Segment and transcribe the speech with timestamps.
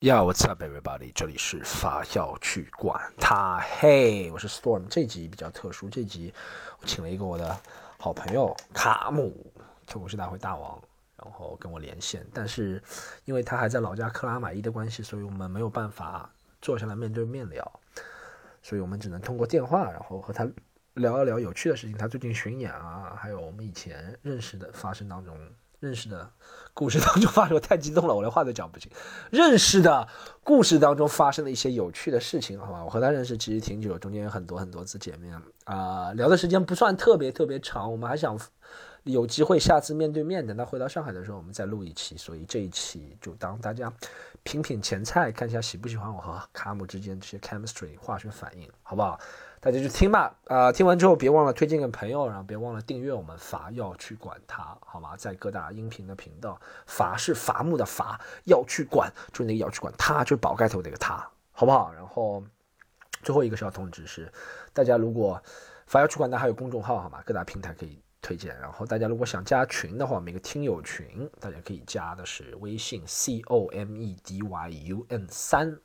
[0.00, 1.10] Yo, what's up, everybody？
[1.14, 3.58] 这里是发酵去管他。
[3.60, 4.86] 嘿，我是 Storm。
[4.90, 6.34] 这集比较特殊，这集
[6.82, 7.58] 我请了一个我的
[7.98, 9.50] 好朋友卡姆，
[9.86, 10.78] 脱口秀大会大王，
[11.16, 12.26] 然后跟我连线。
[12.34, 12.82] 但是
[13.24, 17.80] 因为他还在老家克拉玛依的关系，所以我们没有办法坐下来面对面聊，
[18.60, 20.46] 所以我们只能通过电话，然后和他
[20.92, 21.96] 聊一聊有趣的事情。
[21.96, 25.34] 他最近巡演啊，还有我们以前认识的发生当中。
[25.86, 26.28] 认识的
[26.74, 28.90] 故事当中发生，我太激动了，我连话都讲不清。
[29.30, 30.08] 认识的
[30.42, 32.84] 故事当中发生的一些有趣的事情，好吧？
[32.84, 37.90] 我和他认识其实挺久，中间有很多很多次见面啊，聊的时间不算特别特别长。
[37.90, 38.36] 我们还想
[39.04, 42.16] 有机会下次面对面，等他回到上海的时候，我们再录一期。
[42.16, 43.92] 所以这一期就当大家
[44.42, 49.18] 品品前菜，看一下喜不喜欢我和卡姆之间这些 chemistry 化学反应，好不好？
[49.66, 55.16] 大家就听吧，啊，听完之后别忘了推荐给朋友，然后别忘了订阅我们伐要去管它，好吗？
[55.16, 61.92] 在各大音频的频道，伐是伐木的伐，要去管就是那个要去管它，就是宝盖头那个它，好不好？
[61.92, 62.40] 然后
[63.24, 64.32] 最后一个小通知是，
[64.72, 65.42] 大家如果
[65.88, 67.20] 伐要去管它还有公众号，好吗？
[67.26, 68.56] 各大平台可以推荐。
[68.60, 75.76] 然后大家如果想加群的话，每个听友群，大家可以加的是微信 c o m e d y u n 三。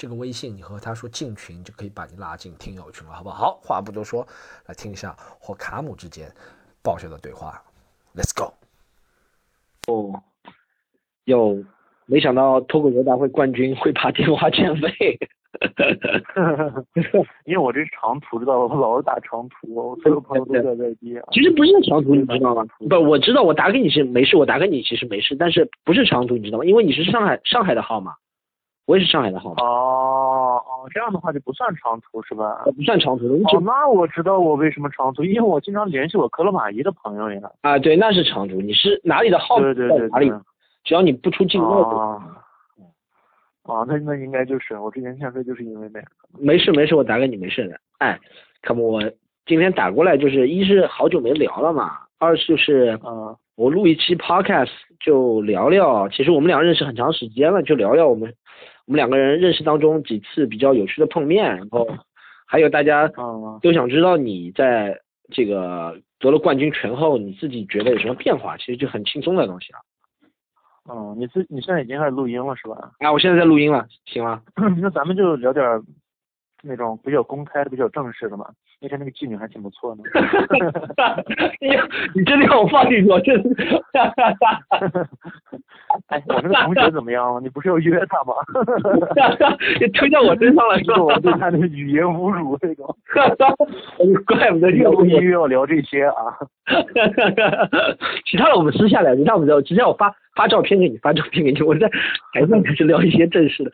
[0.00, 3.52] 这个微信，你和他说进群，就可以把你拉进听友群了，好不好？
[3.52, 4.26] 好，话不多说，
[4.66, 6.26] 来听一下和卡姆之间
[6.82, 7.62] 爆笑的对话。
[8.16, 8.54] Let's go。
[9.92, 10.22] 哦，
[11.24, 11.62] 有，
[12.06, 15.18] 没想到脱口秀大会冠军会打电话欠费。
[17.44, 18.74] 因为我这是长途，知道吧？
[18.74, 21.20] 我老是打长途，我所有朋友都在外地。
[21.30, 22.64] 其实不是长途，你知道吗？
[22.88, 26.64] 不，我知道，我打给你是没事，我打给你其实没事，但是不是长途，你知道吗？
[26.64, 28.14] 因为你是上海上海的号嘛。
[28.90, 32.64] 我也是上海的号码哦哦，这样的话就不算长途是吧？
[32.76, 33.34] 不算长途的。
[33.34, 37.40] 哦，那我知道我为什么长途，因为我经常联系我克罗马伊的朋友呀。
[37.60, 38.60] 啊，对，那是长途。
[38.60, 39.60] 你是哪里的号？
[39.60, 40.28] 对对对，哪里？
[40.82, 41.80] 只要你不出境外。
[41.82, 42.18] 啊。
[43.62, 46.06] 啊，那那应该就是我之前欠费就是因为那个。
[46.36, 47.78] 没事没事，我打给你没事的。
[47.98, 48.18] 哎，
[48.60, 49.00] 可不，我
[49.46, 58.34] 今天打过来就是一是好久没聊了嘛，二就是嗯，我录一期 podcast 就聊聊，其实我们俩认识很长时间了，就聊聊我们。
[58.90, 61.86] 我们两个人认识当中几次比较有趣的碰面，然后
[62.44, 63.06] 还有大家
[63.62, 64.98] 都想知道你在
[65.30, 68.56] 这个得了冠军拳后，你自己觉得有什么变化？
[68.56, 69.78] 其实就很轻松的东西啊。
[70.92, 72.90] 嗯，你自你现在已经开始录音了是吧？
[72.98, 74.42] 啊，我现在在录音了，行吗？
[74.82, 75.64] 那咱们就聊点
[76.64, 78.44] 那种比较公开的、比较正式的嘛。
[78.80, 80.02] 那天那个妓女还挺不错的。
[81.60, 83.20] 哎呀，你真的让我放进去？
[83.22, 83.84] 真的。
[86.10, 87.40] 哎，我那个同学怎么样了？
[87.40, 88.34] 你不是要约他吗？
[89.80, 92.96] 你推到我身上了，是我对 他那语言侮辱那种。
[94.26, 96.36] 怪不得 你我又要聊这些啊。
[98.26, 101.62] 其他的我们私下聊，其他我们聊，直接我发发照片给你，发照片给你。
[101.62, 101.88] 我在
[102.32, 103.70] 台上开始聊一些正式的。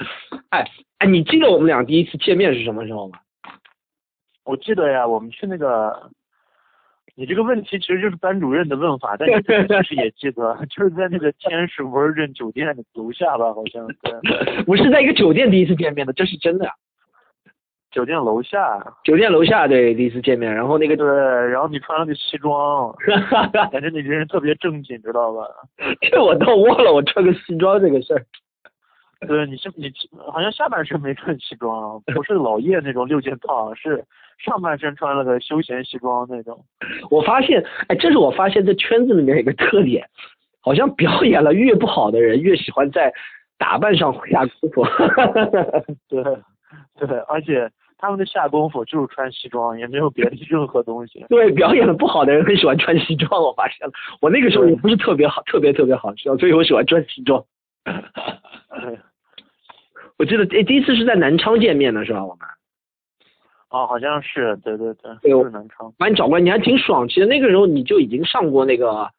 [0.50, 0.62] 哎
[0.98, 3.18] 哎，你记得我们俩第一次见面是什么时候吗？
[4.44, 6.10] 我记得呀，我们去那个。
[7.18, 14.64] 你这个问题其实就是班主任的问法，但是但是也记得， 就是在那个天使 Virgin 酒店的楼下吧，好像是。
[14.66, 16.68] 我是在一个酒店第一次见面的，这是真的。
[17.90, 18.84] 酒店楼下。
[19.02, 22.94] 酒店楼下对第一次见面，然后那个对，然后你穿了个西装，
[23.72, 25.46] 感觉你这人特别正经，知道吧？
[26.02, 28.20] 这我倒忘了，我穿个西装这个事儿。
[29.26, 29.92] 对，你是你
[30.32, 34.04] 好像下半身没穿西装，不是老叶那种六件套，是。
[34.38, 36.62] 上半身穿了个休闲西装那种，
[37.10, 40.06] 我发现，哎，这是我发现这圈子里面一个特点，
[40.60, 43.10] 好像表演了越不好的人越喜欢在
[43.56, 44.84] 打扮上下功夫。
[46.06, 46.22] 对，
[46.98, 47.66] 对，而且
[47.96, 51.24] 他们的下功夫就是穿西装，也没有别的任何东西。
[51.30, 53.92] 对，表演的不好的人很喜欢穿西装，我发现了。
[54.20, 57.42] 我那个时候也不是特别好，特别特别好笑，所以我喜欢穿西装。
[60.18, 62.24] 我记得第第一次是在南昌见面的是吧？
[62.24, 62.46] 我们。
[63.68, 67.06] 哦，好像是，对对对，就是南昌，把你找过来，你还挺爽。
[67.08, 69.10] 其实那个时候你就已经上过那个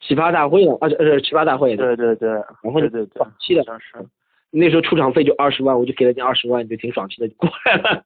[0.00, 3.94] 奇葩大会了，而且呃奇葩大会，对对对，然后对对爽气的，当时
[4.50, 8.04] 那时候出场费就二十万，我就给了你二十万，你就挺爽气的就过来了。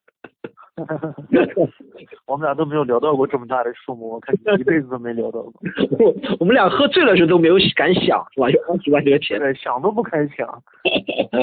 [2.27, 5.53] 我们俩都没有聊到过这么大的数目，我看你一辈子都没聊到过。
[6.39, 8.51] 我们俩喝醉了时候都没有敢想，是吧？
[8.51, 10.63] 有二十万这个钱，想都不敢想。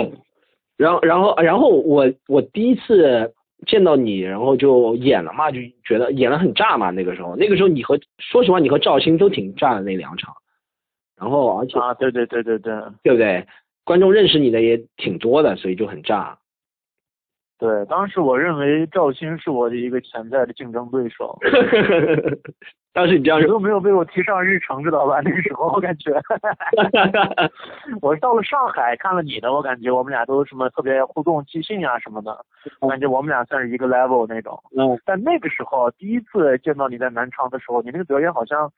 [0.78, 3.34] 然后然后然后我我第一次。
[3.66, 6.90] 见到你，然后就演了嘛，就觉得演的很炸嘛。
[6.90, 10.34] 那个时候，那个时候你和说实话，你和赵鑫都挺炸的那两场。
[11.18, 13.48] 然后而且啊，对对对对对，对不对？
[13.86, 16.38] 观众认识你的也挺多的，所以就很炸。
[17.64, 21.40] 对，当时我认为赵鑫是我的一个潜在的竞争对手。
[22.92, 25.22] 当时你这样说，都没有被我提上日程，知道吧？
[25.24, 26.12] 那个时候我感觉，
[28.04, 32.38] 我到了上海看了你的，我感觉我们俩都什么特别互动、即兴啊什么的，
[32.82, 34.62] 我感觉我们俩算是一个 level 那种。
[34.78, 35.00] 嗯。
[35.06, 38.70] 但那个时候第一次见到你在南昌的时候，你那个表演好像，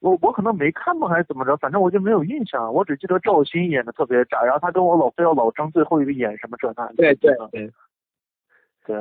[0.00, 6.90] 我我可能没看过还是怎么着，反正我就没有印象，我只记得赵鑫演的特别炸，然后他跟我老非要老争最后一个演什么这那。
[6.96, 7.70] 对对对。
[8.84, 8.96] 对。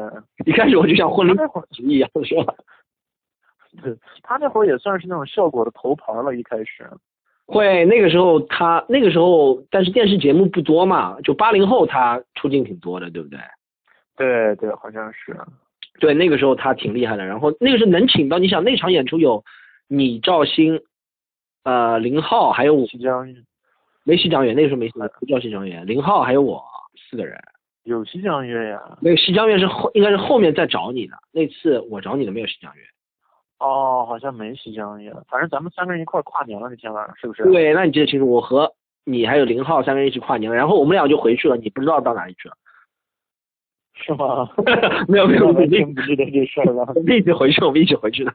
[0.45, 1.33] 一开始我就像混了
[1.79, 2.53] 一样， 是吧？
[3.81, 6.89] 对他那会儿也算是那种效果的头牌了，一开始。
[7.45, 13.39] 会那个时候他那个时候，但是电视节目不多嘛，就八零后他出镜挺多的，对不对？
[14.15, 15.35] 对对，好像是。
[15.99, 17.25] 对，那个时候他挺厉害的。
[17.25, 19.43] 然后那个时候能请到，你想那场演出有
[19.87, 20.81] 你赵鑫，
[21.63, 23.35] 呃，林浩还有西江月，
[24.03, 26.63] 没西张远，那个时候没不叫西张远，林浩还有我
[27.09, 27.37] 四个人。
[27.83, 28.81] 有西江月呀。
[29.01, 32.81] 那个西江月是后应该是后面再找你的，那次我找你的没有西江月。
[33.59, 37.43] 哦，好像没西江月，反正咱们三个人一块跨年了那天晚上，是不是？
[37.51, 38.73] 对，那你记得清楚，我和
[39.05, 42.55] 你还有林浩三个人一起跨年了，然后我们俩就回去了，你不知道到哪里去了，
[43.95, 44.49] 是吗？
[45.07, 46.83] 没 有没有，完全不记得这事儿了。
[46.95, 48.33] 我们一起回去，我们一起回去的。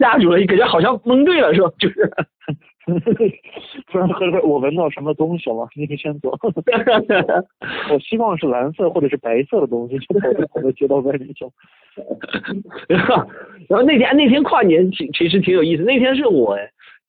[0.00, 1.70] 吓住了，感觉好像蒙对了，是吧？
[1.78, 2.10] 就是。
[3.92, 5.68] 突然喝了，我闻到什么东西了？
[5.76, 6.36] 你先走。
[7.92, 11.46] 我希望是蓝色或者是白色的东西，就跑到跑到街道外面去。
[12.88, 13.14] 然后，
[13.68, 15.84] 然后那天那天跨年其其实挺有意思。
[15.84, 16.58] 那天是我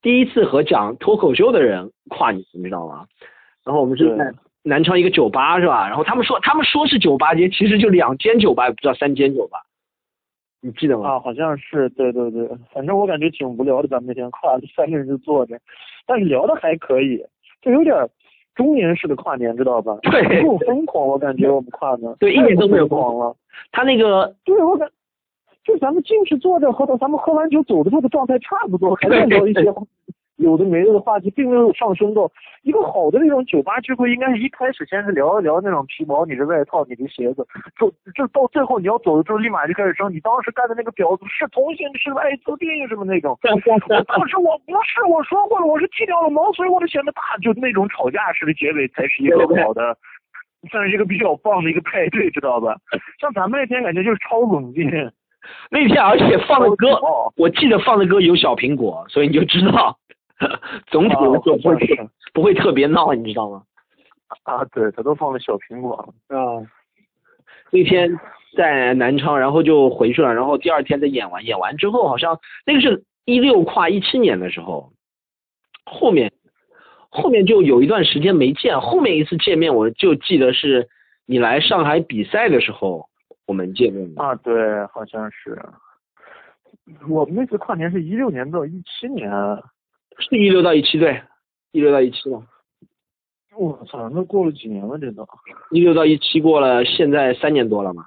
[0.04, 3.08] 第一次和讲脱口秀的人跨年，你知道吗？
[3.66, 4.32] 然后我们是在
[4.64, 5.88] 南昌一个酒吧，是吧？
[5.88, 9.58] 然后他们说他们说是酒吧街，其实就两间酒吧，也不知道三间酒吧。
[10.62, 11.10] 你记得吗？
[11.10, 13.88] 啊，好像是，对对对，反正我感觉挺无聊的。
[13.88, 15.60] 咱们那天跨三个人就坐着，
[16.06, 17.24] 但是聊的还可以，
[17.62, 17.96] 就有点
[18.54, 19.98] 中年式的跨年，知道吧？
[20.04, 23.36] 对，不疯狂，我感觉我们跨的，对，一点都没有狂了。
[23.72, 24.88] 他那个，对我感，
[25.64, 29.64] 就咱们进去坐着，和咱们喝完酒走的时候的状态差不多，还在聊一些。
[30.42, 32.30] 有的没的的话题，并没有上升到
[32.64, 37.46] 一个好的那种酒吧聚会，应该是一开始先是聊一聊那种皮毛，你的外套，你的鞋子，
[37.80, 43.38] 就就到最后你要走的时候，立马就开始说你当时干的那个婊子是同性是艾滋病什么那种。
[43.42, 43.70] 当时
[44.42, 49.96] 我不是我说过了，我是剃掉了毛，所以我就显得大，就那种吵架式的结尾才是一个好的，
[50.72, 52.76] 算是一个比较棒的一个派对，知道吧？
[53.20, 54.90] 像咱们那天感觉就是超冷静，
[55.70, 57.00] 那天而且放的歌，
[57.36, 59.98] 我记得放的歌有小苹果，所以你就知道。
[60.88, 63.64] 总体来说不会不会特别闹，你知道吗？
[64.44, 66.08] 啊，对他都放了小苹果啊。
[67.70, 68.18] 那天
[68.56, 74.92] 在南昌，然后就回去了，然后第二天再演完，演完之后好像那个是一六跨一七年的时候，
[75.86, 76.32] 后面
[77.10, 80.88] 后面就有一段时间没见，后面一次见面我就记得是
[81.26, 83.08] 你来上海比赛的时候
[83.46, 85.62] 我们见面的啊，对，好像是。
[87.10, 89.30] 我们那次跨年是一六年到一七年。
[90.20, 91.22] 是一六到一七对，
[91.72, 92.46] 一六到一七嘛。
[93.58, 95.28] 我操，那过了几年了这都。
[95.72, 98.06] 一六到一七过了，现在三年多了嘛。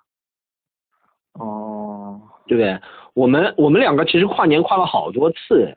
[1.35, 2.21] 哦。
[2.47, 2.79] 对不对？
[3.15, 5.75] 我们我们两个其实跨年跨了好多次，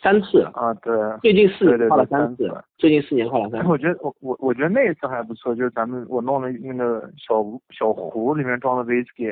[0.00, 0.40] 三次。
[0.54, 0.94] 啊，对。
[1.20, 3.62] 最近四年跨了三次，最近四年跨了三。
[3.62, 3.68] 次。
[3.68, 7.44] 我觉得我我我觉得那一次还不错，就是咱们我弄了那个小
[7.76, 9.30] 小壶，里面装的威士忌。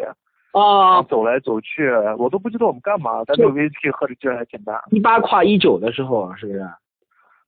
[0.53, 1.89] 啊，走来走去，
[2.19, 4.83] 我都不知道我们干嘛，但这个威士忌喝的劲儿还挺大。
[4.91, 6.67] 一八跨一九的时候，是不是？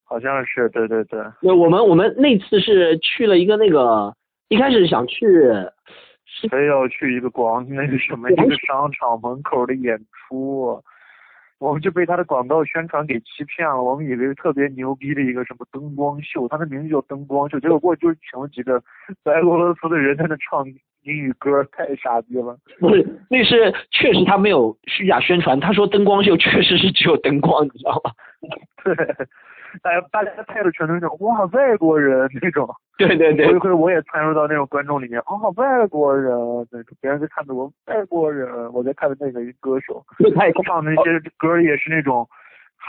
[0.05, 1.21] 好像是，对对对。
[1.41, 4.15] 那我们我们那次是去了一个那个，
[4.49, 5.27] 一开始想去，
[6.51, 10.81] 非要去一个广那个什么一个商场门口的演出。
[11.59, 18.83] 我们就被他的广告宣传给欺骗了，我们以为特别牛逼的一个什么灯光秀，他的名字叫灯光秀，结果过去就是请了几个
[19.23, 20.67] 白俄罗斯的人在那唱
[21.03, 22.57] 英语歌，太傻逼了。
[22.81, 28.11] 不是，那是确实他没有虚假宣传，他说灯光秀确实是只有灯光，你知道吗？
[28.85, 28.95] 对。
[29.83, 32.69] 大家大家态度全都是那种哇外国人那种，
[32.99, 36.31] 对对对，有一回我也参入到那种观众里面，哦外国人
[36.71, 40.05] 那种，别人在看着我外国人，我在看的那个歌手，
[40.35, 42.29] 他唱那些歌也是那种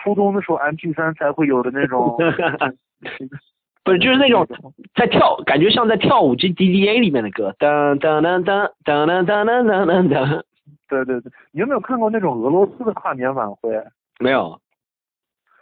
[0.03, 2.17] 初中的时候 M P 三才会有的那种，
[3.83, 4.47] 不是就是那种
[4.95, 10.43] 在跳，感觉像在跳舞机 D D A 里面的歌，噔噔噔噔噔噔噔噔噔噔，
[10.87, 13.71] 对对对，你有没有看过那种俄罗斯的跨年晚会？
[14.19, 14.59] 没有。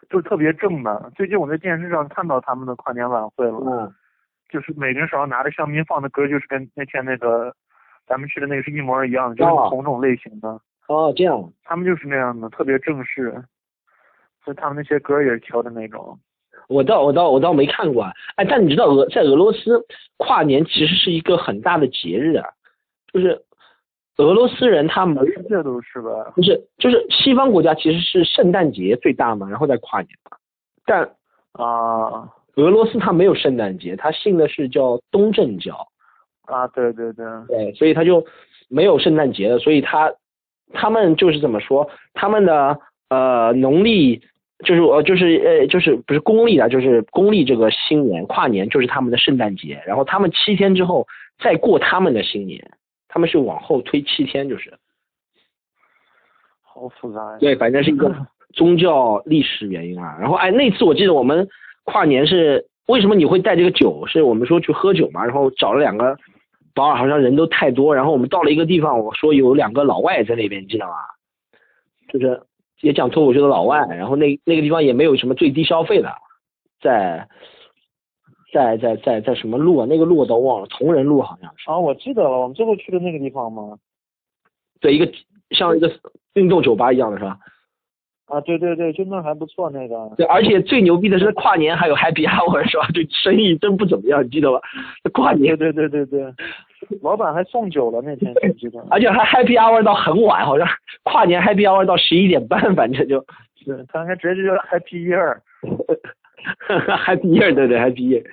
[0.10, 3.94] 就特别正的，最近我在电视上看到他们的跨年晚会了，嗯，
[4.50, 7.54] 就是每个人手上拿着香槟，放的歌就是跟那天那个
[8.06, 10.60] 咱们去的那个是一模一样的，就是同种类型的。
[10.88, 11.52] 哦，这样。
[11.64, 13.32] 他们就是那样的，特别正式，
[14.44, 16.20] 所以他们那些歌也是挑的那种。
[16.72, 18.12] 我倒我倒我倒没看过啊。
[18.36, 19.86] 哎，但你知道俄在俄罗斯
[20.18, 22.48] 跨年其实是一个很大的节日啊，
[23.14, 23.42] 就是
[24.18, 26.32] 俄罗斯人他们世界都是吧？
[26.36, 30.38] 不是，就是西方国家其实是圣诞节最大嘛，然后再跨年嘛。
[30.86, 31.04] 但
[31.54, 35.88] 啊俄罗斯它没有圣诞节，它信的是叫东正教，
[36.44, 38.26] 啊，对对对，对，所以他就
[38.70, 40.14] 没有圣诞节了，所以他
[40.74, 42.78] 他们就是怎么说，他们的
[43.10, 44.22] 呃农历
[44.64, 51.08] 就是我就是呃就是不是公历啊，就是公历这个新年跨年就是他们的圣诞节，然后他们七天之后
[51.40, 52.72] 再过他们的新年，
[53.08, 54.74] 他们是往后推七天，就是
[56.62, 57.38] 好复杂呀。
[57.40, 58.16] 对，反正是一个
[58.54, 60.18] 宗教历史原因啊。
[60.20, 61.48] 然后哎，那次我记得我们
[61.84, 64.06] 跨年是为什么你会带这个酒？
[64.08, 66.16] 是我们说去喝酒嘛，然后找了两个
[66.76, 70.96] 保尔，好像人都太多，然后我们到了一个地方，我说有两个老外在那边，你知道吗？
[72.12, 72.42] 就是
[72.82, 76.12] 也讲脱口秀的老外，然后那那个地方也没有什么最低消费的，
[76.82, 77.28] 在
[78.52, 79.86] 在在在在什么路啊？
[79.88, 81.70] 那个路我都忘了，同仁路好像是。
[81.70, 83.78] 啊，我记得了，我们最后去的那个地方吗？
[84.80, 85.12] 对，一个
[85.52, 85.92] 像一个
[86.34, 87.38] 运动酒吧一样的是吧？
[88.32, 90.10] 啊，对对对，就那还不错那个。
[90.16, 92.88] 对，而且最牛逼的是跨年还有 Happy Hour 是吧？
[92.94, 94.62] 这生意真不怎么样，你记得吧？
[95.14, 96.34] 跨年对对对对对，
[97.02, 98.80] 老板还送酒了那天，记得？
[98.90, 100.66] 而且还 Happy Hour 到很晚，好像
[101.04, 103.20] 跨年 Happy Hour 到十一点半，反正就
[103.66, 105.40] 是他还直接就叫 Happy Year。
[107.06, 108.24] Happy Year，对对 Happy Year。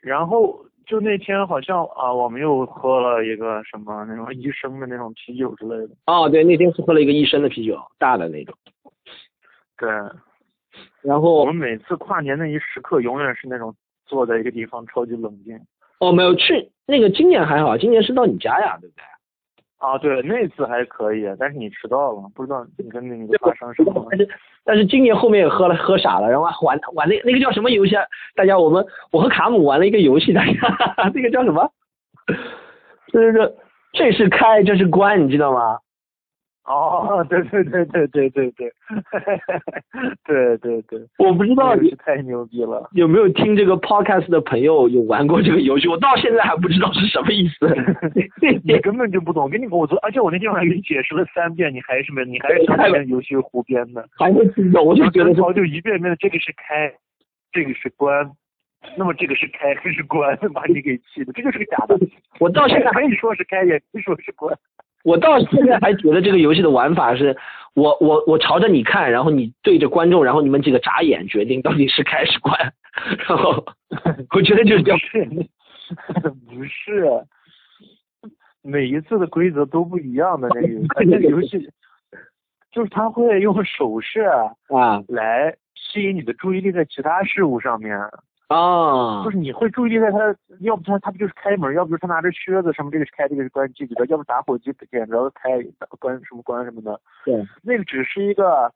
[0.00, 5.94] 然后就那天好像啊，我们又喝了一个什么那种一升的那种啤酒之类的。
[6.06, 8.54] 哦，对，那天是喝了一个一升的啤酒，大的那种。
[9.76, 9.88] 对，
[11.02, 13.74] 然后我们每次跨年那一时刻，永远是那种
[14.06, 15.58] 坐在一个地方超级冷静。
[16.00, 19.04] 哦，没有去那个今年还好，今年是到你家呀，对不对？
[19.78, 24.06] 啊，对，那次还可以，但是你迟到了，不知道你跟那个发生什么了。
[24.10, 24.28] 但是
[24.64, 28.04] 但是今年后面也喝了喝傻了，然后玩玩那那个叫什么游戏啊？
[28.34, 31.70] 大家我们我和卡姆玩了一个游戏，大家哈哈 那个叫什么？
[33.12, 33.54] 就是
[33.92, 35.78] 这是开，这是关，你知道吗？
[36.64, 38.72] 哦，对对对对对对对，
[40.24, 42.88] 对对 对，我不知道你是太牛逼了。
[42.92, 45.86] 有没有听这个 podcast 的朋友有玩过这个游戏？
[45.88, 47.68] 我到现在还不知道是什么意思。
[48.64, 56.90] 你根本就不懂，我跟你我昨，而且我那天晚上给你解释了三遍，你还是没，你还是相信游戏胡编的，还没听懂，我就觉得曹就一遍遍的，这个是开，
[57.52, 58.30] 这个是关，
[58.96, 61.98] 那么这个是开还是关，把你给气的，这就是个假的。
[62.40, 64.56] 我到现在可以说是开，也可以说是关。
[65.04, 67.36] 我到现在还觉得这个游戏的玩法是，
[67.74, 72.58] 我我我朝着你看，然后你对着观众，然后你们几个眨眼，决定到底是开是关。
[73.28, 73.64] 然后
[74.34, 75.00] 我觉得就是这样。
[76.48, 77.06] 不是，
[78.62, 81.70] 每一次的规则都不一样的那个游戏，那个游戏
[82.72, 84.50] 就是他会用手势啊
[85.08, 87.96] 来吸引你的注意力在其他事物上面。
[88.54, 90.18] 啊，就是你会注意力在他，
[90.60, 94.06] 要不他他不就是开门，要不就是他拿着靴子，什么这个是开，这个是关，记不记得？
[94.06, 95.50] 要不打火机点着开
[95.98, 97.00] 关什么关什么的。
[97.24, 98.72] 对，那个只是一个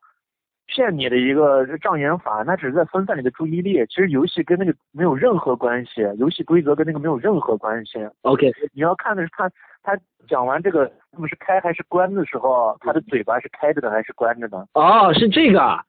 [0.67, 3.87] 骗你的一个障眼法，那只是在分散你的注意力。
[3.87, 7.99] 其实游戏跟那个没有任何关系，游戏规则跟那个没有任何关系。
[8.23, 9.49] OK，你要看的是他
[9.83, 14.67] 他讲完这个那么是开还是关的时候，他的嘴巴是开着的还是关着的？
[14.75, 15.85] 哦，是这个啊。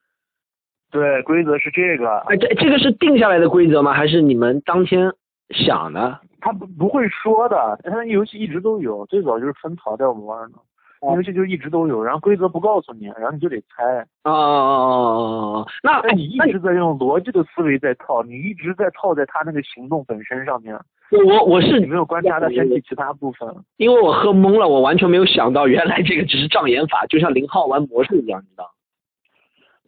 [0.92, 2.18] 对，规则是这个。
[2.28, 3.94] 哎，这这个是定下来的规则吗？
[3.94, 5.12] 还是你们当天
[5.50, 6.20] 想的？
[6.42, 10.58] 他不不会说的，他游戏一直都有，最早就是分槽带我们玩的，
[11.02, 13.84] 哦游戏就一直都有，然后规则不告诉你，然后你就得猜。
[14.24, 20.80] 哦哦哦哦哦，那那你一直在用逻辑的思维在套，你一直在套在他那个行动本身上面。
[21.12, 23.48] 我我是你没有观察到身体其他部分。
[23.78, 28.70] 因为我喝懵了，我完全没有想到原来这个只是障眼法，就像零号玩魔术一样，你知道。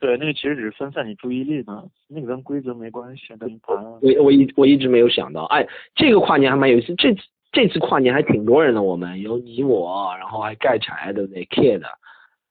[0.01, 1.71] 对，那个其实只是分散你注意力的，
[2.09, 3.77] 那个跟规则没关系，跟盘。
[4.01, 11.83] 我我一我一直没有想到，哎，这个跨年还蛮有意思，这次这次跨年还挺多人的，我们有你我，然后还盖柴，对不对？Kid，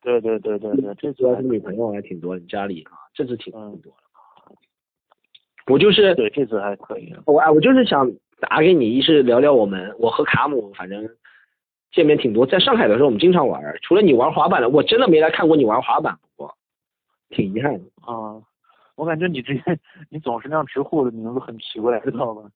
[0.00, 4.54] 对对对对对，这次还是女朋友还挺多，你家里啊，这次挺嗯多的。
[5.66, 7.12] 我就是对这次还可以。
[7.26, 11.04] 我哎，我就是想打给你，一是聊聊我们，我和卡姆反正
[11.90, 16.54] 见面挺多，在上海的时候我们经常玩，除了你玩滑板的，我真的没来看过你玩滑板过，
[17.30, 17.84] 挺遗憾的。
[18.02, 18.36] 啊，
[18.96, 19.78] 我感觉你之前
[20.10, 22.50] 你总是那样直呼我的名字很奇怪，知道吗？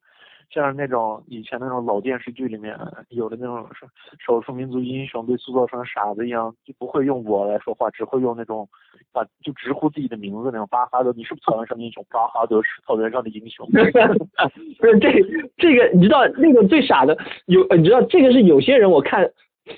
[0.50, 2.78] 像那种以前那种老电视剧里面
[3.08, 3.88] 有的那种少
[4.24, 8.68] 少数民族英雄被塑造成傻子一样，就不会用我来说话，只会用那种
[9.10, 12.04] 把就直呼自己的名字那种巴哈德，你是不是草原上的英雄？
[12.10, 13.66] 巴哈德是草原上的英雄。
[13.72, 15.10] 不是这
[15.56, 17.16] 这个，你知道那个最傻的
[17.46, 19.28] 有，你知道这个是有些人我看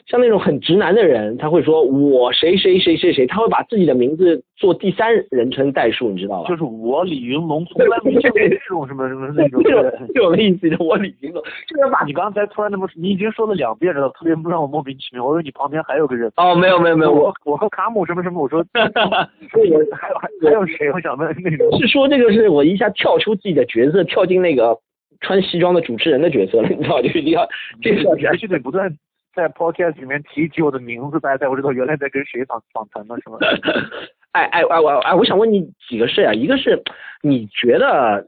[0.06, 6.48] 像那种很直男的人，他会说我谁谁谁谁谁，他会把自己的名字做第三人称代数，你知道吧？
[6.48, 9.62] 就是我李云龙从来没见过这种什么什么那种。
[10.14, 15.24] 这种意思，我李云龙，这个把你刚才突然那么，你已经说了两遍了，特别让我莫名其妙。
[15.24, 16.30] 我以为你旁边还有个人。
[16.36, 18.84] 哦，没有没有没有，我我和卡姆什么什么，我说 我
[19.94, 20.90] 还有还还有谁？
[20.92, 21.80] 我想问那种。
[21.80, 24.76] 是说这个是我一下跳出自己的角色，跳进那个
[25.20, 27.46] 穿西装的主持人的角色了，你知道就一定要
[27.82, 28.92] 介绍一下，必须得不断。
[29.36, 33.36] 在 podcast 里面提起我的名字，大家才会知道原来在跟谁访访谈呢，是吗？
[34.32, 36.82] 哎哎哎我哎，我想问你几个事啊，一个是
[37.22, 38.26] 你觉得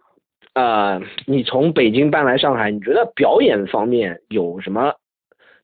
[0.53, 4.95] 呃，你从北京搬来上海，你觉得表演方面有什么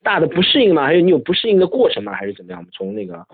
[0.03, 0.85] 大的不适应吗？
[0.85, 2.15] 还有你有不适应的过程吗？
[2.15, 2.67] 还是怎么样？
[2.73, 3.27] 从那个，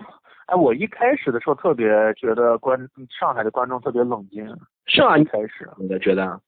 [0.47, 2.77] 哎，我一开始的时候特别觉得观
[3.09, 4.45] 上海的观众特别冷静，
[4.85, 5.17] 是吗？
[5.17, 6.41] 一开始你的觉得？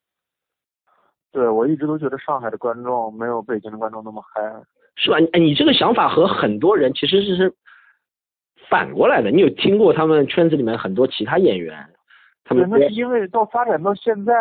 [1.31, 4.41] 对，我一直都觉得上海的观众没有北京的观众那么嗨。
[4.95, 5.17] 是吧？
[5.33, 7.53] 哎，你这个想法和很多人其实是是
[8.69, 9.31] 反过来的。
[9.31, 11.85] 你有听过他们圈子里面很多其他演员，
[12.43, 14.33] 他们那是因为到发展到现在，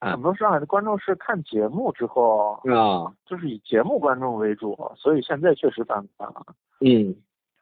[0.00, 6.46] 很多上海的观众是看节目之后啊，就是以节目观众为主，所以现在确实反过来了。
[6.80, 7.14] 嗯，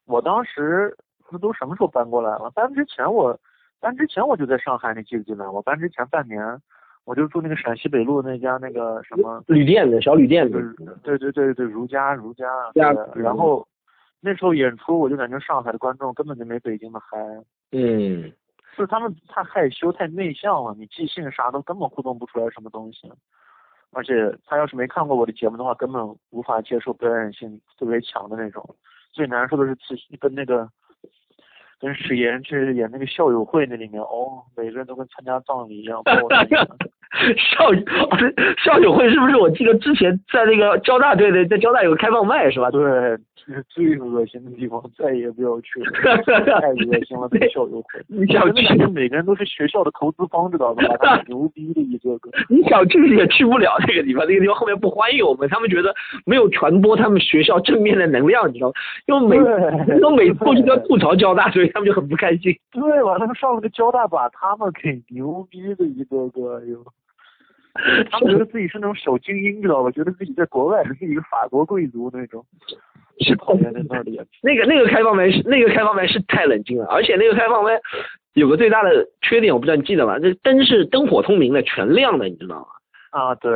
[0.07, 0.97] 我当时
[1.31, 2.51] 那都什么时候搬过来了？
[2.55, 3.39] 搬之前我
[3.81, 5.51] 搬之前我就在上海，你记不记得？
[5.51, 6.39] 我搬之前半年。
[7.09, 10.61] 我就住那个陕西北路那家那个什么旅店的小旅店，对
[11.03, 12.47] 对对对对，如家如家。
[13.15, 13.67] 然后
[14.21, 17.17] 那时候演出，我就感觉上海的观众根本就没北京的嗨。
[17.73, 18.31] 嗯。
[18.77, 23.11] 是他们太害羞太内向了，你即兴啥都根本互动不出来什么东西。
[23.93, 28.77] 而且他要是没看过我的节目的话，根本无法接受表演性特别强的那种。
[29.13, 30.69] 最难受的是自跟那个。
[31.81, 36.03] 跟史岩去演那个校友会那里面，哦，每个人都跟参加葬礼一样。
[37.57, 37.73] 校
[38.65, 39.37] 校友会是不是？
[39.37, 42.71] 我记得之前在那个交大，对对，在交大有个开放麦是吧？
[42.71, 42.81] 对，
[43.35, 45.91] 这是最恶心的地方，再也不要去了，
[46.61, 47.29] 太恶心了。
[47.31, 48.87] 这个校友会， 你想去？
[48.89, 50.83] 每个人都是学校的投资方，知道吧？
[51.27, 52.31] 牛逼的一个个。
[52.49, 55.95] 你想去也去不了那个地方，那个地方后面不欢迎我们，他们觉得
[56.27, 58.75] 没有传播他们学校正面的能量，你知道吗？
[59.07, 59.39] 因为
[59.87, 62.55] 每都每过去都要吐槽交大，所以他们就很不开心。
[62.73, 63.17] 对吧？
[63.19, 66.85] 他们上了个交大，把他们给牛逼的一个个，哎呦。
[68.11, 69.91] 他们觉得自己是那种小精英，知道吧？
[69.91, 72.45] 觉得自己在国外是一个法国贵族那种，
[73.25, 74.21] 是讨厌在那里。
[74.43, 77.73] 那个那个开放麦是那个开放麦是太冷静了，而且那个开放麦
[78.35, 80.19] 有个最大的缺点，我不知道你记得吗？
[80.19, 82.67] 这灯是灯火通明的，全亮的，你知道吗？
[83.11, 83.51] 啊，对，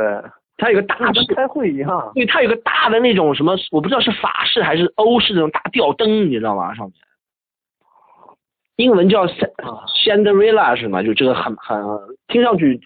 [0.57, 2.13] 它有个大灯开会一样。
[2.15, 6.75] 对，它有个大的那种什么，我不知道是法式还是欧式那种大吊灯，你知道吗？
[6.75, 6.95] 上面，
[8.77, 11.03] 英文叫 Chandelier 是吗？
[11.03, 11.81] 就这个很很
[12.29, 12.81] 听上去。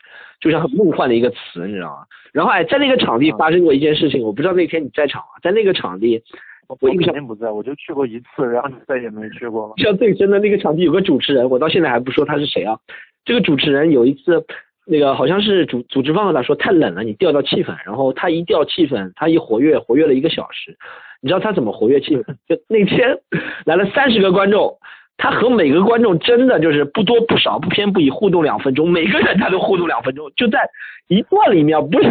[0.46, 2.04] 就像很梦幻的一个词，你知道吗？
[2.32, 5.40] 然后哎，在那个场地发生过一件事情，我不知道那天你在场吗？
[5.42, 6.22] 在那个场地，
[6.68, 9.74] 我肯定不在，我就去过一次，然后再也没去过了。
[9.78, 12.78] 印象最深的那个场地有个主持人，我到现在还不说他是谁啊。
[13.24, 14.44] 这个主持人有一次，
[14.86, 17.74] 那个好像是组组织方和他说太冷了，你调调气氛。
[17.84, 20.76] 然后他一调气氛，他一活跃，活跃了一个小时。
[21.20, 22.22] 你知道他怎么活跃气氛？
[22.46, 23.18] 就那天
[23.64, 24.78] 来了三十个观众。
[25.18, 30.68] 他和每个观众真的就是不多不少不偏不倚互动两分钟，每个人他都互动两分钟，就在
[31.08, 32.08] 一段里面不是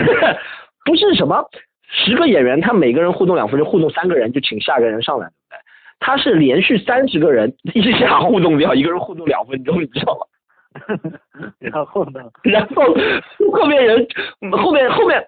[0.85, 1.43] 不是什么
[1.87, 5.29] 十个演员，他每个人互动两分钟，互动三个人就请下个人上来，
[5.99, 10.25] 他是连续三十个人一下互动掉，一个人互动两分钟，你知道吗？
[11.59, 12.21] 然后呢？
[12.43, 12.83] 然后
[13.53, 14.07] 后面人
[14.51, 15.23] 后面后面。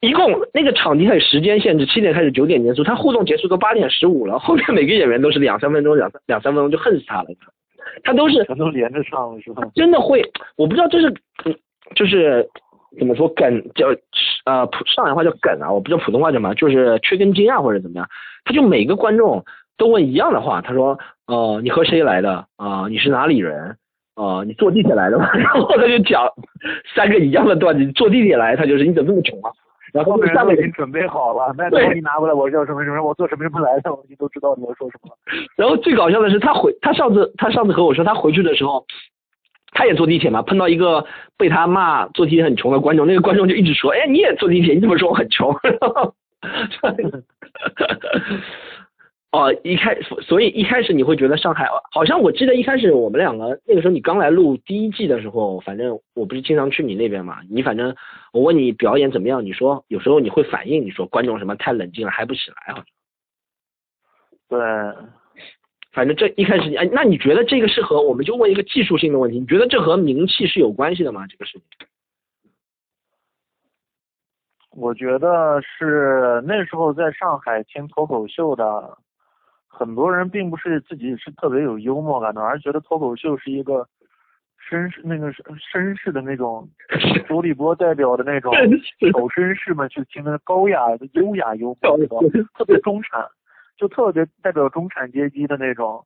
[0.00, 2.84] 一共那个场地它有时间限制，七点开始，九点结束。
[2.84, 7.28] 他互动结束都八点十五了，后面每个演员都是两三分钟，两三两三分钟就恨死他了。
[8.04, 9.62] 他都是全都连着上了是吧？
[9.74, 10.22] 真的会，
[10.56, 11.12] 我不知道这是
[11.94, 12.46] 就是
[12.98, 13.86] 怎么说梗叫
[14.44, 18.06] 呃普上海话叫梗啊，我不知道普通话叫什么，就是缺根筋啊或者怎么样。
[18.44, 19.42] 他就每个观众
[19.78, 22.86] 都问一样的话，他说呃你和谁来的啊？
[22.90, 23.76] 你是哪里人
[24.14, 24.44] 啊？
[24.44, 25.32] 你坐地铁来的吗？
[25.34, 26.28] 然后他就讲
[26.94, 29.50] 三个一样的段子，坐地铁来，他就是你怎么这么穷啊？
[29.96, 35.16] 然后下面已经准备好了，那东西拿过来，我叫什么什么，我做什么什么来的，我你都知道你要说什么。
[35.56, 38.84] 然后最搞笑的是，他回他上次他上次和我说，他回去的时候，
[39.72, 41.06] 他也坐地铁嘛，碰到一个
[41.38, 45.50] 被他骂坐地铁很穷的观众，那个观众就一直说，哎，你也坐地铁，你怎么说我很穷？
[49.32, 57.94] 哦，一开所以一开始你会觉得上海好像我记得一开始我们两个那个时候你刚来录第一季的时候，反正我不是经常去你那边嘛，你反正
[58.32, 62.86] 我问你表演怎么样，你说有时候你会反应，你说观众什么太冷静了嗨不起来好像。
[64.48, 64.58] 对，
[65.92, 71.26] 反正这一开始哎，那你觉得这个是和我们就问一个技术性的问题，你觉得这和名气是有关系的吗？
[71.26, 71.62] 这个事情？
[74.70, 78.98] 我觉得是那时候在上海听脱口秀的，
[79.78, 83.86] 很多人并不是自己是特别有幽默感的，而觉得脱口秀是一个
[84.70, 86.66] 绅士那个绅士的那种，
[87.28, 92.22] 周立波代表的那种小绅士们去听的高雅的优雅幽默，
[92.54, 93.22] 特别中产，
[93.76, 96.02] 就特别代表中产阶级的那种。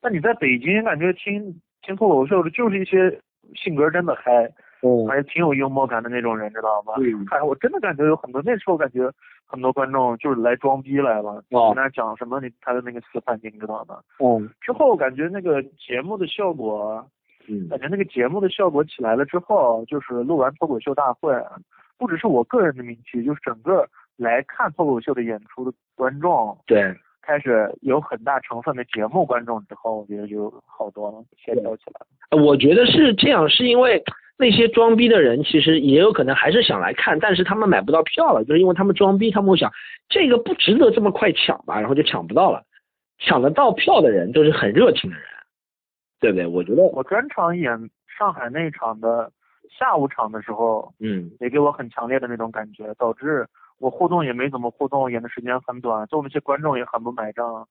[0.00, 3.20] 那你在北京感觉听听脱口秀的，就是一些
[3.56, 4.48] 性格真的嗨。
[4.82, 6.94] 嗯，还挺有幽默感的那种人，知道吗？
[6.98, 9.10] 嗯，哎，我真的感觉有很多那时候感觉
[9.46, 13.98] 很多观众就是来装逼来了，哦，那讲什么你他的那个四判你知道吗？
[14.18, 17.06] 嗯，之后感觉那个节目的效果，
[17.48, 21.34] 嗯，感觉那个节目的效果起来了之后，就是录完脱口秀大会，
[21.98, 32.42] 不只是我个人的名气，就是整个来看脱口秀的演出的观众，对，开始有很大成分的节目观众之后，我觉得就好多了，协调起来了。
[32.42, 34.02] 我觉得是这样，是因为。
[34.40, 39.70] 那些装逼的人其实也有可能还是想来看，但是他们买不到票了，就是因为他们装逼，他们会想
[40.08, 42.62] 这个不值得这么快抢吧，然后就抢不到了。
[43.18, 45.26] 抢得到票的人都是很热情的人，
[46.20, 46.46] 对不对？
[46.46, 47.78] 我觉得我专场演
[48.18, 49.30] 上海那场的
[49.78, 53.46] 下午场的时候，嗯，也给我很强烈的那种感觉，导致
[53.78, 57.68] 我互动也没怎么互动，演的时间很短，最后那些观众也很不买账。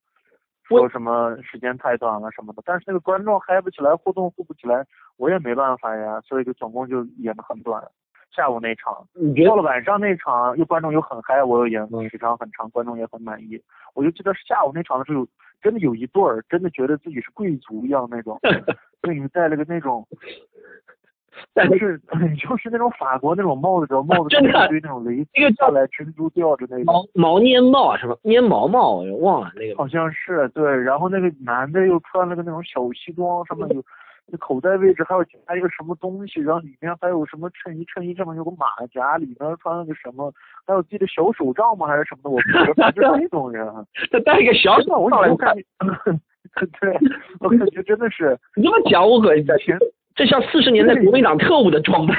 [0.78, 4.86] 说什么时间太短了什么的，但是那个观众嗨不起来，互动互不起来，
[5.18, 7.84] 我也没办法呀，所以就总共就演的很短。
[8.32, 9.08] 下午那场，
[9.46, 13.60] 到了晚上那场又观众又很嗨，我又演时长很长，观众也很满意。
[13.96, 15.28] 我就记得下午那场的时候，
[15.62, 18.40] 真的有一对儿，真的觉得自己是贵族一样那种，
[19.02, 20.08] 给你们带了个那种。
[21.54, 22.00] 但是
[22.38, 29.76] 就是那种法国那种帽子，知道帽子一堆那种蕾丝下来，珍珠吊着那种毛毛粘帽什么粘毛帽，我忘了那个。
[29.76, 33.84] 好像是对，然后那个男的又穿了个那种小西装，上面有
[34.32, 40.32] 那口袋位置还有加一个什么东西，然后里面还有什么衬衣，衬衣上面有个马甲，里面穿了个什么，
[40.68, 42.30] 还有系的小手杖吗还是什么的？
[42.30, 43.66] 我不知道，就是那种人。
[44.12, 45.64] 他戴一个小手我感觉，
[46.80, 46.98] 对，
[47.40, 48.38] 我感觉真的是。
[48.56, 49.78] 你这么讲，我可前。
[50.20, 52.16] 这像四十年代国民党特务的装扮。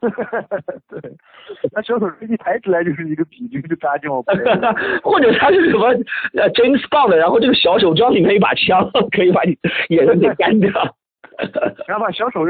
[0.00, 1.00] 对，
[1.74, 4.32] 那小手一抬起来就是一个笔直就扎进我背。
[5.02, 5.88] 或者他是什么
[6.34, 10.70] 呃 James Bond，然后这个小手装里面一把枪，可以把你眼睛给干掉。
[11.88, 12.46] 然后把小手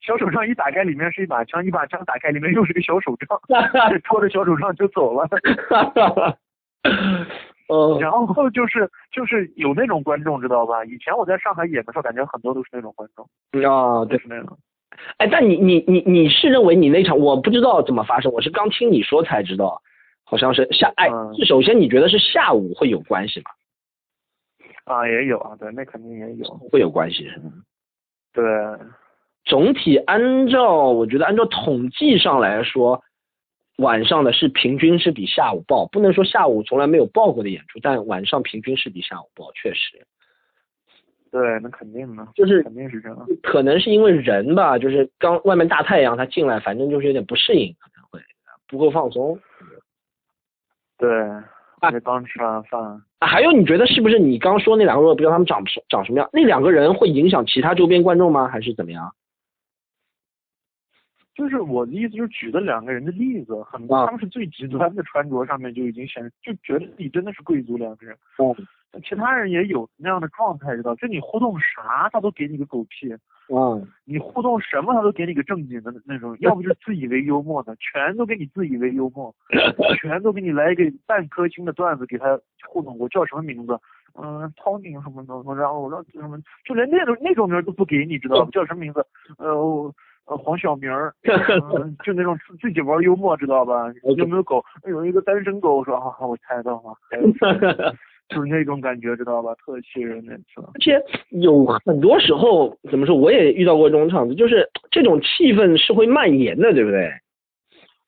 [0.00, 3.36] 小手杖一打开，里面是一把枪，一把枪打开，里面又是个小手杖，
[4.04, 5.28] 拖着小手杖就走了。
[7.70, 10.84] 嗯，然后就是就是有那种观众知道吧？
[10.84, 13.24] 以前我在上海演的时候，感觉很多都是那种观众。
[13.64, 14.58] 啊，对，是那种。
[15.18, 19.80] 哎，但你你你你是认为你那场我不知道怎么发生，我是刚听你说才知道，
[20.24, 21.08] 好像是下哎，
[21.46, 23.46] 首先你觉得是下午会有关系吗？
[24.84, 27.52] 啊，也有啊，对，那肯定也有，会有关系是吗？
[28.32, 28.44] 对，
[29.44, 33.00] 总体按照我觉得按照统计上来说。
[33.80, 40.06] 晚上的是平均是比下午爆，不能说下午从来没有爆过的演出，但晚上平均是比下午爆，确实。
[41.32, 43.18] 对，那肯定的，就是肯定是这样。
[43.42, 48.20] 可能是因为人吧，就是刚外面大太阳，他进来反正就是有点不适应，可能会
[48.68, 49.38] 不够放松。
[50.98, 51.08] 对，
[51.80, 52.82] 啊，刚吃完饭。
[53.20, 58.48] 啊，还有你觉得是不是你刚说那两个，我不知道他们长长什么样，那两个人会影响其他周边观众吗？
[58.48, 59.14] 还是怎么样？
[61.40, 68.14] 就是我的意思，就是举的两个人的例子，很多他们是最极端的穿着上面就已经显，就觉得自己真的是贵族两个人。
[68.38, 68.54] 嗯，
[69.02, 70.94] 其他人也有那样的状态，知道？
[70.96, 73.08] 就你互动啥，他都给你个狗屁。
[73.48, 79.34] 嗯，你互动什么，他都给你个正经的那种，要不就自以为幽默的，全都给你自以为幽默，
[79.98, 82.98] 全都给你来一个半颗星的段子给他互动。
[82.98, 83.78] 我叫什么名字？
[84.14, 88.50] 嗯，Tony 什么的，然后我说什么，就连那种那种名都不给你，知道吗？
[88.52, 89.06] 叫什么名字？
[89.38, 89.94] 呃。
[90.26, 91.12] 呃，黄晓明儿，
[92.04, 93.92] 就那种自己玩幽默，知道吧？
[94.16, 94.62] 有没有狗？
[94.88, 96.94] 有一个单身狗，我说啊，我猜到了，
[98.28, 99.52] 就是那种感觉，知道吧？
[99.56, 100.44] 特气人那次。
[100.74, 103.16] 而且有很多时候，怎么说？
[103.16, 107.10] 我也遇到过这种场子，就是这种气氛是会蔓延的，对不对？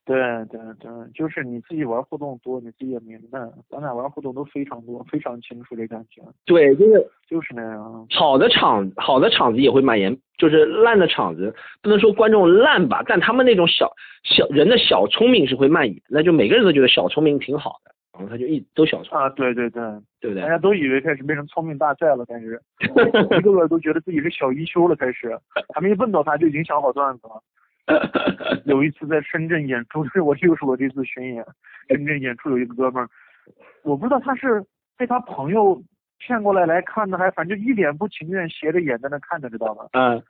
[0.05, 0.17] 对
[0.51, 3.39] 对对，就是你自己玩互动多，你自己也明白，
[3.69, 6.21] 咱俩玩互动都非常多，非常清楚这感觉。
[6.45, 8.07] 对，就是就是那样。
[8.11, 13.93] 好的场，好的场子也会蔓延，就是烂的场子，不能说观众烂吧，但他们那种小
[14.25, 19.83] 小人的小聪明是会蔓延，那就每个人都觉得小聪明挺好的，然后他就一都小聪明啊，对对对，
[20.21, 20.43] 对不对？
[20.43, 22.61] 大家都以为开始变成聪明大赛了，开始
[23.39, 25.39] 一个个都觉得自己是小一休了，开始
[25.73, 27.41] 还没问到他就已经想好段子了。
[28.65, 31.45] 有一次在深圳演出， 是我又是我这次巡演，
[31.89, 33.09] 深圳演出有一个哥们儿，
[33.83, 34.65] 我不知道他是
[34.97, 35.83] 被他朋友
[36.19, 39.87] 骗过来来看的，还反正一脸不情愿，斜着眼在那看着，知道吗？
[39.93, 40.23] 嗯。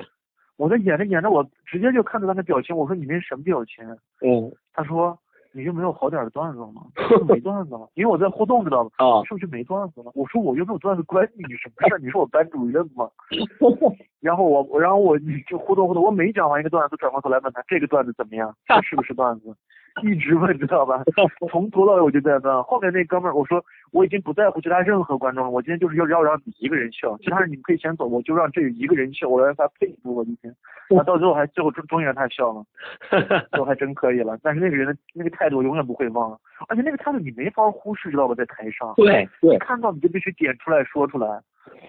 [0.56, 3.84] 我在演着演着，我直接就看到他的表情，我说你那什么表情？
[4.20, 4.52] 嗯。
[4.72, 5.18] 他说
[5.52, 6.82] 你就没有好点的段子了吗？
[7.28, 8.90] 没 段子了，因为我在互动，知道吧？
[8.98, 10.10] 啊，是不是没段子了？
[10.14, 12.02] 我说我又没有段子，关你什么事？
[12.02, 13.08] 你是我班主任吗？
[14.20, 18.54] 然后我，然后我就互动互动，我每讲完一个段子，转过头来问他这个段子怎么样？
[18.66, 19.54] 这是不是段子？
[20.02, 21.02] 一直问，知道吧？
[21.50, 22.62] 从头到尾我就在问。
[22.64, 30.54] 后面那哥们儿，我说我已经不在乎其他任何观众了，我今天就是要要让你一个人笑，其他人你们可以先走，我就让这一个人笑，我让他佩服我一天。
[30.96, 32.64] 他到最后还最后终终于让他笑了，
[33.50, 34.38] 最后还真可以了。
[34.42, 38.34] 但是那个人的那个态度我永远不会忘，而且那个态度你没法忽视，知道吧？
[38.34, 41.40] 在台上，对对，看到你就必须点出来说出来。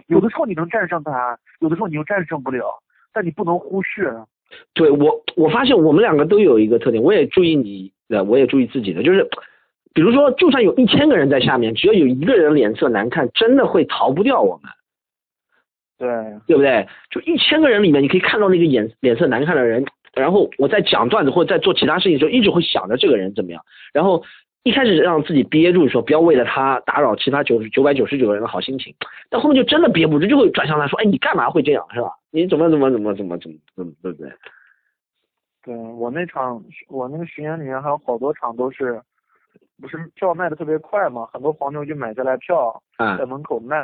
[0.07, 2.65] 有的时候你能战胜他，有的时候你又战胜不了，
[3.13, 4.13] 但你不能忽视。
[4.73, 9.27] 对我，我发现我们两个都有一个特点，我也注意你的，我也注意自己的，就是，
[9.93, 14.71] 比如说，就算有一千个人在下面，只要有一个人脸色难看，真的会逃不掉我们。
[15.97, 16.09] 对，
[16.47, 16.87] 对不对？
[17.09, 23.63] 就一千个人里面，你可以看到那个眼脸色难看的人，然后我在讲段子或者在做其他事情的时候，一直会想着这个人怎么样，
[23.93, 24.23] 然后
[24.63, 28.93] 一开始让自己憋住，说不要为了他打扰其他九九百九十九个人的好心情，
[29.29, 32.09] 但后面就真的憋不住，就会转向他说，哎，你干嘛会这样，是吧？
[32.31, 34.29] 你怎么怎么怎么怎么怎么怎么对不对？
[35.63, 39.01] 对我那场，我那个巡演里面还有好多场都是，
[39.79, 42.83] 不是票卖的特别快嘛，很多黄牛就买下来票，
[43.17, 43.77] 在门口卖，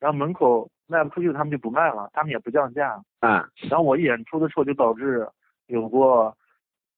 [0.00, 3.00] 然后门口卖不出去，他们就不卖了，他们也不降价。
[3.20, 3.48] 啊。
[3.70, 5.24] 然后我演出的时候就导致
[5.68, 6.36] 有过，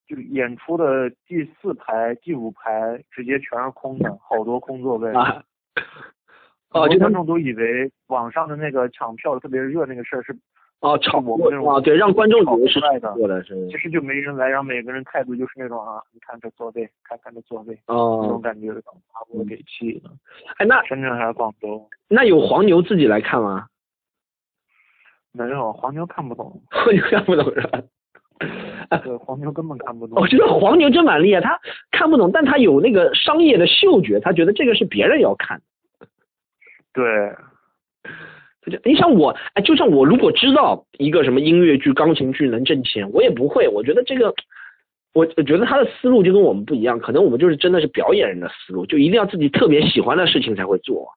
[0.07, 5.13] 就是演出的第四排、第五排直接全是空的，好多空座位。
[5.13, 5.43] 啊。
[6.73, 10.35] 哦，就观众都以为网上的那个抢票特别热那个事儿是。
[10.81, 13.13] 哦，炒我们啊，对，让观众以为是来的，
[13.43, 13.69] 是。
[13.69, 20.09] 其实就没人来，然后每个人态度就是那种啊，你看这座位，看看这座位，哦，那种感觉，把我给气的。
[20.59, 21.85] 哎，那深圳还是广州？
[22.07, 23.67] 那有黄牛自己来看吗？
[25.33, 26.63] 没有，黄牛看不懂。
[26.71, 27.81] 黄牛看不懂是吧？
[29.03, 30.17] 对，黄牛根本看不懂。
[30.21, 31.59] 我觉得黄牛真蛮厉害，他
[31.91, 35.61] 看不懂，但他有那个商业的嗅觉，他觉得这个是别人要看。
[36.93, 37.35] 对。
[38.85, 43.67] 你像我，哎，就像我如果知道一个什么音乐剧、钢琴剧能挣钱，我也不会。
[43.69, 44.35] 我觉得这个，
[45.15, 51.09] 我我觉得他的思路就跟我们不一样，可能我们就是真的是表演人的思路，就一定要自己特别喜欢的事情才会做。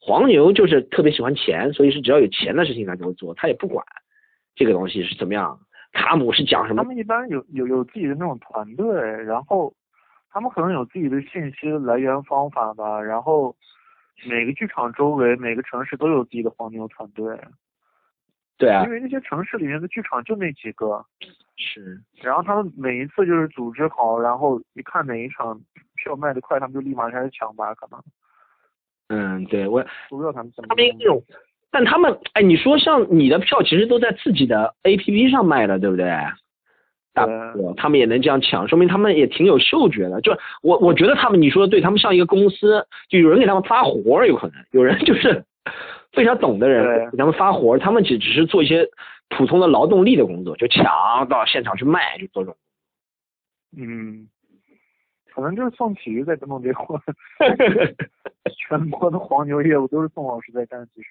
[0.00, 3.84] 黄牛就是特别喜欢钱，所以是只要有钱的事情他就会做，他也不管
[4.54, 5.58] 这个东西是怎么样。
[5.92, 6.82] 卡姆是讲什么？
[6.82, 8.86] 他们一般有有有自己的那种团队，
[9.24, 9.72] 然后
[10.30, 13.54] 他们可能有自己的信息来源方法吧，然后。
[14.24, 17.38] 每个剧场周围，每个城市都有自己的黄牛团队。
[18.58, 21.04] 对啊，因为那些城市里面的剧场就那几个。
[21.58, 22.00] 是。
[22.22, 25.60] 然后他们每一次就是组织好，然后一看哪一场
[25.94, 28.02] 票卖的快，他们就立马开始抢吧，可能。
[29.08, 30.68] 嗯，对，我不知道他们怎么。
[30.68, 31.22] 他们那种，
[31.70, 36.10] 但他们，哎，你说像你的票，其实都在自己的 A P P 上卖的，对不对？
[37.24, 40.20] 对，他们也能这样抢，说明他们也挺有嗅觉的。
[40.20, 45.44] 就我，我觉得他们你说的对，他们像一个公司，就有人给他们发活儿，有可能有人就是
[46.12, 48.86] 非常懂的人给他们发活儿，他们只只是做一些
[49.30, 50.84] 普通的劳动力的工作，就抢
[51.28, 52.56] 到现场去卖，就做这种。
[53.78, 54.28] 嗯，
[55.34, 57.00] 可能就是宋启瑜在跟弄这活，
[58.68, 61.08] 全国的黄牛业务都是宋老师在干，其实。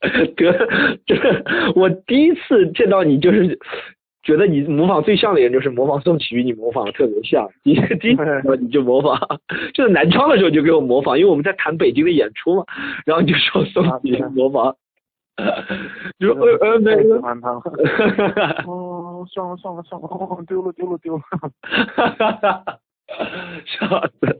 [0.36, 0.66] 得，
[1.06, 1.14] 这
[1.74, 3.58] 我第一次见到你，就是
[4.22, 7.48] 觉得你模仿最像的人就是模仿宋启宇，你模仿的特别像。
[7.62, 8.22] 第一第一次
[8.60, 9.18] 你就模仿，
[9.74, 12.64] 就是南昌的时候就给我模仿，因为我们在谈北京的演出嘛，
[13.04, 14.74] 然后你就说宋启宇模仿，
[16.18, 17.16] 就说呃呃那个，
[18.66, 20.08] 哦，算了算了算了，
[20.46, 21.22] 丢了丢了丢了，
[23.66, 24.38] 笑死。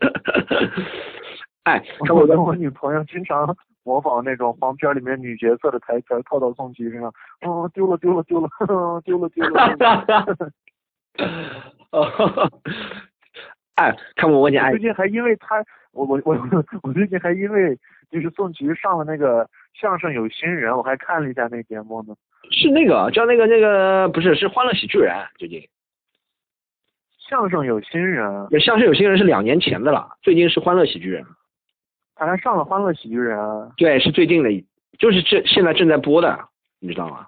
[1.70, 3.56] 哎， 我跟我女朋友经常。
[3.82, 8.48] 模仿那种黄片里面女角色的台词套到宋琦身上，哦，丢了丢了丢了，
[9.02, 10.52] 丢了丢了。
[13.76, 16.36] 哎，看我问你，最近还因为他，我我我
[16.82, 17.74] 我最近还因为
[18.10, 22.14] 就是宋琦上了那个相声有新人，我还看了一下那节目呢。
[22.50, 25.66] 是那个叫那个那个不是是欢乐喜剧人最近。
[27.18, 28.46] 相声有新人。
[28.60, 31.24] 相声有新人是两年前的了，最近是欢乐喜剧人。
[32.20, 33.38] 他还上了《欢乐喜剧人》，
[33.78, 34.50] 对，是最近的，
[34.98, 36.38] 就是这现在正在播的，
[36.78, 37.26] 你知道吗？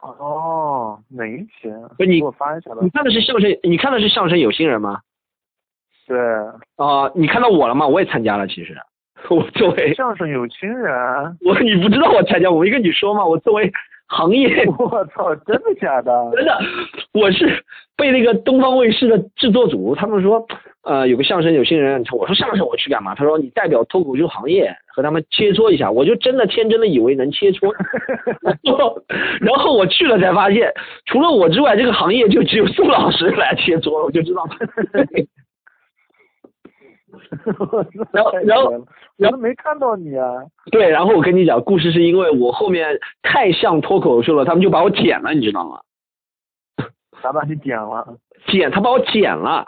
[0.00, 1.68] 哦，哪一期？
[1.96, 2.78] 不，你给我发一下吧。
[2.82, 5.00] 你看的是相声，你看的是相声有新人吗？
[6.06, 6.16] 对。
[6.76, 7.84] 啊，你看到我了吗？
[7.88, 8.78] 我也参加了，其实，
[9.28, 10.94] 我作为相声有新人，
[11.44, 13.26] 我你不知道我参加，我没跟你说吗？
[13.26, 13.68] 我作为
[14.08, 16.12] 行业， 我操，真的假的？
[16.34, 16.58] 真的，
[17.12, 17.64] 我是
[17.96, 20.46] 被那个东方卫视的制作组，他们说。
[20.84, 23.14] 呃，有个相声有新人，我说相声我去干嘛？
[23.14, 27.70] 他说你代表脱口秀行业和他们切磋一下，我就真的天真的以为能切磋
[29.40, 30.72] 然后我去了才发现，
[31.04, 34.48] 除了我之外，这个行业就只有宋老师来切磋，我就知道。
[38.12, 40.26] 然后然后然后没看到你啊？
[40.70, 45.80] 对，然后我跟你讲，故事是因为我后面太像脱口秀了，他们就把我剪了，你知道吗？
[47.22, 48.18] 咋把你剪了？
[48.46, 49.66] 剪，他把我剪了。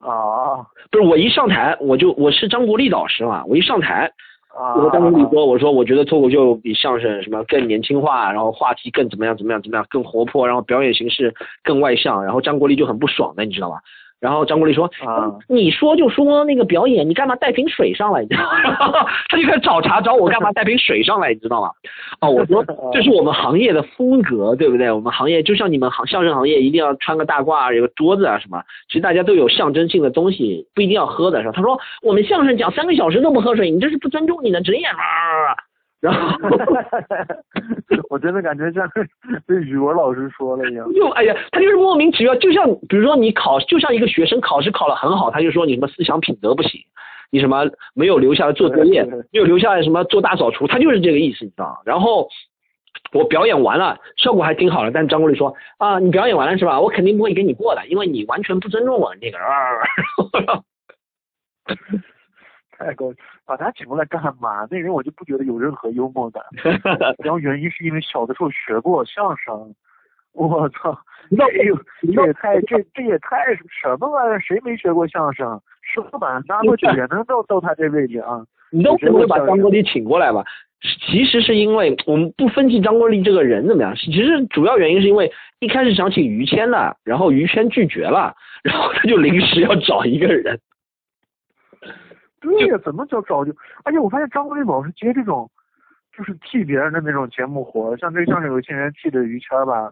[0.00, 4.12] 啊，不是我一上台，我就我是张国立导师嘛，我一上台，
[4.54, 13.78] 啊，我和张国立说，我说我觉得脱口秀比相声什么更年轻化，然后话题更怎么样怎么样怎么样更活泼，然后表演形式更外向，然后张国立就很不爽的，你知道吧？
[14.20, 18.24] 然后张国立说：“啊，你说就说那个表演，你干嘛带瓶水上来？”
[19.28, 21.70] 他就开始找茬，找我干嘛带瓶水上来，你知道吗？
[22.20, 24.90] 哦，我说 这是我们行业的风格，对不对？
[24.90, 28.62] 我们行业就像你们行相声行业，一定要穿个大褂，有个桌子啊什么。
[28.88, 31.52] 其实大家都有象征性的东西，不一定要喝的是吧？
[31.54, 34.98] 他说我们相声讲三个小时都不喝水，你这是不尊重你的职业吗？
[36.04, 36.36] 然后，
[38.10, 38.86] 我真的感觉像
[39.48, 40.92] 被语文老师说了一样。
[40.92, 46.78] 就哎呀，他就是莫名其妙，就像比如说你考，就像一个学生考试考得很好，他就说你什么思想品德不行，
[47.30, 47.64] 你什么
[47.94, 51.76] 没有留下来做作业，没有留下来什么做大扫除，他就是这个意思，你知道吗？
[51.86, 52.28] 然后
[53.14, 56.78] 我表演完了，效果还挺好的，但张国立说啊，你表演完了是吧？
[56.78, 59.38] 我肯定不会给你过的，因为你完全不尊重我那个。
[62.84, 63.12] 太高，
[63.46, 64.66] 把他请过来干嘛？
[64.70, 66.42] 那人我就不觉得有任何幽默感。
[67.24, 69.74] 然后原因是因为小的时候学过相声。
[70.34, 70.98] 我操，
[71.30, 71.44] 这
[72.12, 74.40] 这也太这这也太什么玩意儿？
[74.40, 75.60] 谁没学过相声？
[75.82, 78.44] 石老板拿过去也能到到他这位置啊？
[78.70, 80.44] 你都不会把张国立请过来吧？
[81.06, 90.58] 其实是因为我们不分析张国立这个人怎么样，其实主要原因是因为一开始想请于谦的，然后于谦拒绝了，然后他就临时要找一个人。
[92.44, 93.52] 对呀，怎么叫找就？
[93.84, 95.50] 而且我发现张国立老是接这种，
[96.16, 99.90] 就是替别人的那种节目活，像这像这有些人替的于谦吧，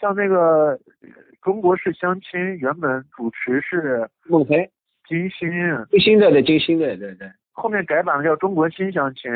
[0.00, 0.78] 像那个
[1.42, 4.68] 中国式相亲原本主持是孟非、
[5.06, 5.48] 金星，
[5.90, 9.30] 金星对对金星对对对，后面改版了叫中国新相亲，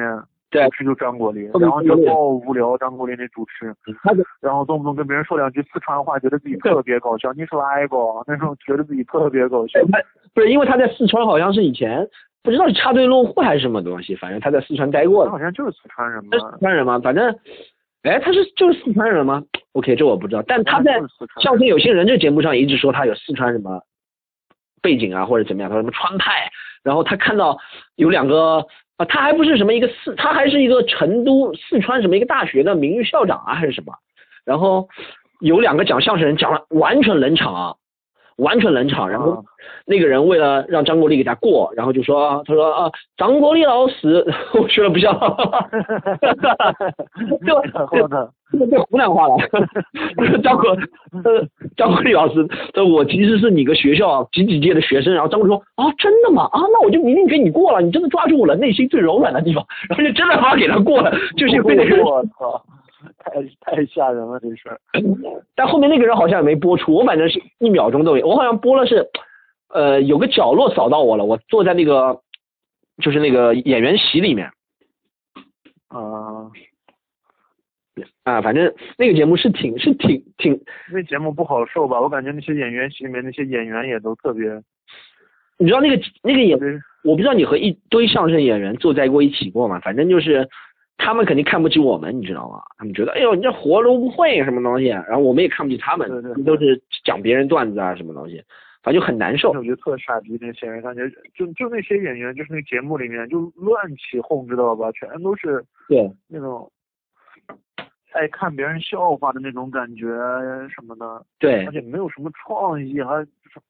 [0.51, 3.75] 对，主持就张国立，然后就爆无聊张国立那主持，
[4.41, 7.97] 然后动不动跟别人说两句四川话，觉得自己特别搞笑，你是哪个？
[8.27, 9.81] 那时候觉得自己特别搞笑，
[10.35, 12.09] 不是因为他在四川好像是以前。
[12.47, 15.25] 不知道是插队落户还是什么东西，反正他在四川待过。
[15.25, 16.31] 他好像就是四川人嘛。
[16.31, 16.97] 四川人吗？
[17.01, 17.37] 反正，
[18.03, 20.45] 哎，他是就是四川人吗？OK，这我不知道。
[20.47, 21.01] 但他在
[21.43, 23.83] 相声有些人这节目上一直说他有四川什么
[24.81, 26.49] 背景啊，或者怎么样，他说什么川派。
[26.85, 27.59] 然后他看到
[27.97, 28.65] 有两个
[28.97, 33.93] 啊，他还不是什么一个四，他还是一个成都四川什么一个大学的名誉校长啊，还是什么。
[34.45, 34.89] 然后
[35.41, 37.75] 有两个讲相声人讲了完全冷场啊。
[38.37, 39.43] 完全冷场，然后
[39.87, 44.25] 那个人为了让张国立给他过，然后就说，他说啊，张国立老师，
[44.61, 49.37] 我学的不像，哈哈哈哈哈哈，这个被湖南话了，
[50.43, 50.71] 张国，
[51.25, 51.47] 呃，
[51.77, 56.45] 张国立老师，这我其实是你个学校几几届的学生，然后张国立说啊，真的吗？
[56.53, 62.63] 啊，那我就明明给你过了，你真的抓住我了内心最柔软的地方，然后就真的把给他过了，就是被那个我操。
[63.27, 64.79] 太太吓人了这事儿，
[65.57, 69.05] 但后面那个人好像也没播出，我反正是一秒钟都没，我好像播了是，
[69.69, 72.21] 呃，有个角落扫到我了，我坐在那个
[73.03, 74.49] 就是那个演员席里面，
[75.89, 76.51] 啊，
[78.23, 80.61] 啊，反正那个节目是挺是挺挺，
[80.93, 82.01] 那节目不好受吧？
[82.01, 84.49] 我感觉那些演员席里面那些演员也都特别，
[85.59, 86.57] 你知道那个那个演，
[87.03, 89.81] 我不知道你和一堆相声演员坐在过一起过吗？
[89.81, 90.49] 反正就是。
[90.99, 92.63] 他们肯定看不起我们，你知道吗？
[92.79, 96.09] 他们觉得，哎呦，你这活都不会什么东西，然后我们也看不起他们，
[96.45, 98.43] 都是讲别人段子啊，什么东西，
[98.83, 99.51] 反正就很难受。
[99.53, 101.03] 我觉得特傻逼那些人，感觉
[101.35, 104.91] 就就那些演员，就是那节目里面就乱起哄，知道吧？
[104.93, 106.71] 全都是对那种
[108.13, 110.07] 爱看别人笑话的那种感觉
[110.69, 111.25] 什么的。
[111.39, 113.61] 对，而且没有什么创意，还就是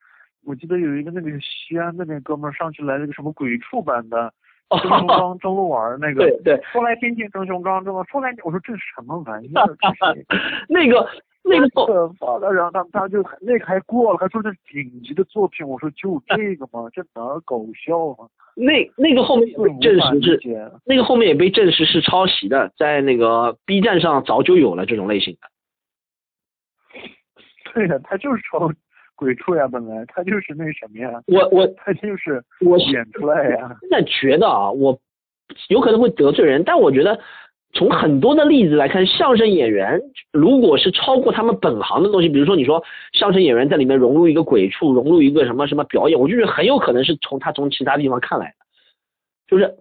[0.45, 4.33] 我记得有一个那个西安的那哥们上去来了个什么鬼畜版的。
[4.83, 9.76] 郑雄刚、 郑路玩那个，对对，后来听听郑雄刚，这么出来，我说这是什么玩意儿？
[10.68, 11.09] 那个
[11.44, 16.88] 那个可发了，然后他他就那个还过了，还说是顶级的作品，我说就这个吗？
[16.92, 18.29] 这哪搞笑吗？
[18.57, 25.40] 那那个后面被证实是，那个后面也被证实是抄袭的，在那个 B 站上早就有了这种类型的。
[27.74, 28.68] 对呀，他就是抄。
[29.16, 33.76] 鬼畜呀，本来他就是那什么呀，我我他就是我演出来呀。
[33.81, 34.96] 现在觉得啊，我
[35.68, 37.18] 有可能会得罪人，但我觉得
[37.72, 40.00] 从很多的例子来看，相声演员
[40.33, 48.67] 如果是超过他们本行的东西，比如说你说相声演员在里面融入一个鬼畜，融入一个什么什么表演，我就觉得很有可能是从他从其他地方看来的，
[49.48, 49.75] 就是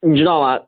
[0.00, 0.60] 你知道吗？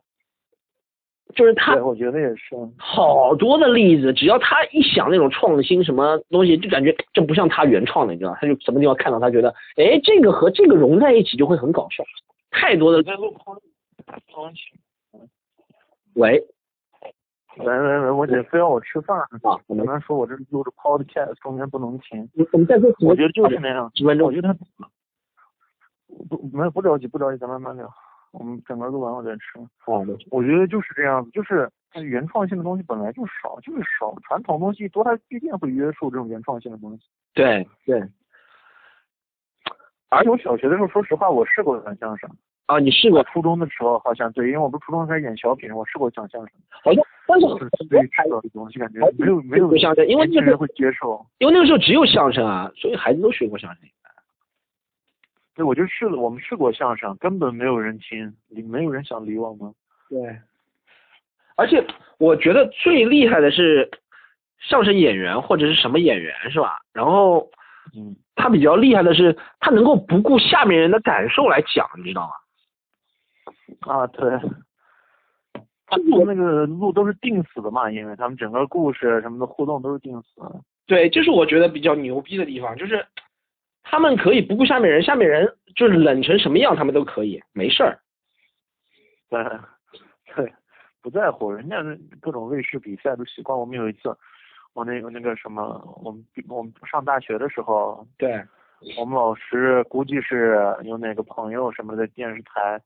[1.35, 2.55] 就是他，我觉得也是。
[2.77, 8.37] 好多的例子，只要他一想那种创新什么东西，就感觉这不像他原创的，你知道吗？
[8.39, 12.03] 他就什么地方看到他觉得，哎，这个和这个融在一起就会很搞笑。
[12.51, 13.55] 太多的在录空。
[16.15, 16.43] 喂
[17.57, 19.27] 喂喂喂，我姐非要我吃饭啊，
[19.67, 22.29] 我跟她说我这录着 podcast，中间不能停。
[22.35, 24.53] 我我们再说我觉得就是那样，几分钟我觉得他
[26.29, 27.87] 不没不着急不着急，咱慢慢聊。
[28.33, 29.59] 我们整个录完我再吃。
[29.77, 34.13] 好的，我觉得就是这样子，就是它原创性的东西本来就少，就是少。
[34.27, 37.03] 传统东西多，它必定会约束这种原创性的东西。
[37.33, 38.03] 对对
[40.09, 42.29] 而且我小学的时候，说实话，我试过讲相声。
[42.65, 43.23] 啊，你试过？
[43.25, 46.59] 初中的时候好像对，因为我不是初中开始演小品，我试过讲相声。
[46.83, 51.25] 好像，但是就是对于这个东西，感觉没有没有学相声因为那个年轻人会接受。
[51.39, 53.83] 因为那个时候只有相声啊，所以孩子都学过相声。
[55.55, 59.73] 对，我就试了，我们试过相声，根本没有人听，理没有人想理我们。
[60.09, 60.37] 对，
[61.55, 61.85] 而且
[62.17, 63.89] 我觉得最厉害的是
[64.59, 66.79] 相声演员或者是什么演员是吧？
[66.91, 67.49] 然后
[67.95, 73.93] 嗯，他比较厉害的是，他能够不顾下面人的感受来讲，你知道吗？
[73.93, 74.39] 啊，对。
[75.85, 80.61] 他们那个路都是定死的嘛，因为他们整个故事什么的互动都是定死的。
[80.87, 83.05] 对，就是我觉得比较牛逼的地方，就是
[83.83, 87.99] 他们可以不顾下面人，下面人就是冷成什么样，他们都可以，没事儿。
[89.29, 89.43] 对，
[90.35, 90.53] 对，
[91.01, 93.57] 不在乎，人家那各种卫视比赛都习惯。
[93.57, 94.15] 我们有一次，
[94.73, 98.43] 我那个那个什么，我们我们上大学的时候，对，
[98.97, 102.79] 我们老师估计是有哪个朋友什么的电视台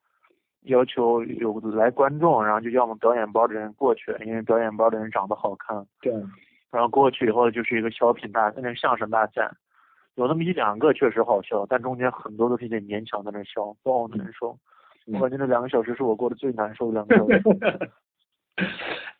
[0.64, 5.86] 要求有来观众，然后就要我们表演包的人过去，因为表演包的人长得好看。
[6.02, 6.14] 对，
[6.72, 9.50] 然后过去以后就是一个小品大，那个相声大赛，
[10.18, 14.58] 有那么一两个确实好笑，但中间很多都是得勉强在那笑，都好难受。
[15.14, 17.92] 我感觉那两个小时是我过得最难受的两个小时。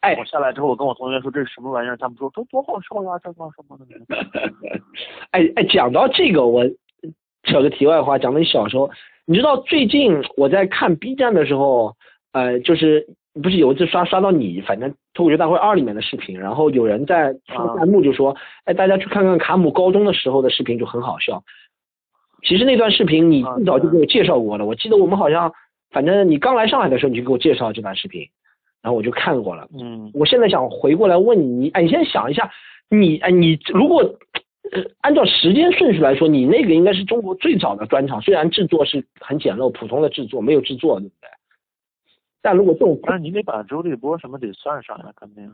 [0.02, 4.82] 哎我下来之后，我跟我同学说这是什么玩意儿，他们说都多好笑呀，这干什么的呢？
[5.32, 6.66] 哎哎，讲到这个，我
[7.44, 8.90] 扯个题外话，讲到你小时候，
[9.26, 11.96] 你知道最近我在看 B 站的时候，
[12.32, 13.08] 呃，就是
[13.42, 18.36] 不是有一次刷刷到你，反正脱口秀大会二里面的视频，然后有人在刷弹幕就说，
[18.66, 21.44] 哎，大家去看看卡姆高中的时候的视频就很好笑。
[22.44, 25.52] 其实那段视频你啊一早就给我介绍过了，我记得我们好像，
[25.92, 28.28] 反正你刚来上海的时候你就给我介绍这段视频，
[28.82, 29.68] 然后我就看过了。
[29.80, 32.50] 嗯，我现在想回过来问你，你哎，你先想一下，
[32.90, 34.02] 你哎，你如果
[34.72, 41.28] 呃按照时间顺序来说，你那个应该是中国最早的专场，虽然制作是很简陋，普通的制作，没有制作，对不对？
[42.48, 45.54] 但如果这种那你得把周立波什么得算上呀，肯定。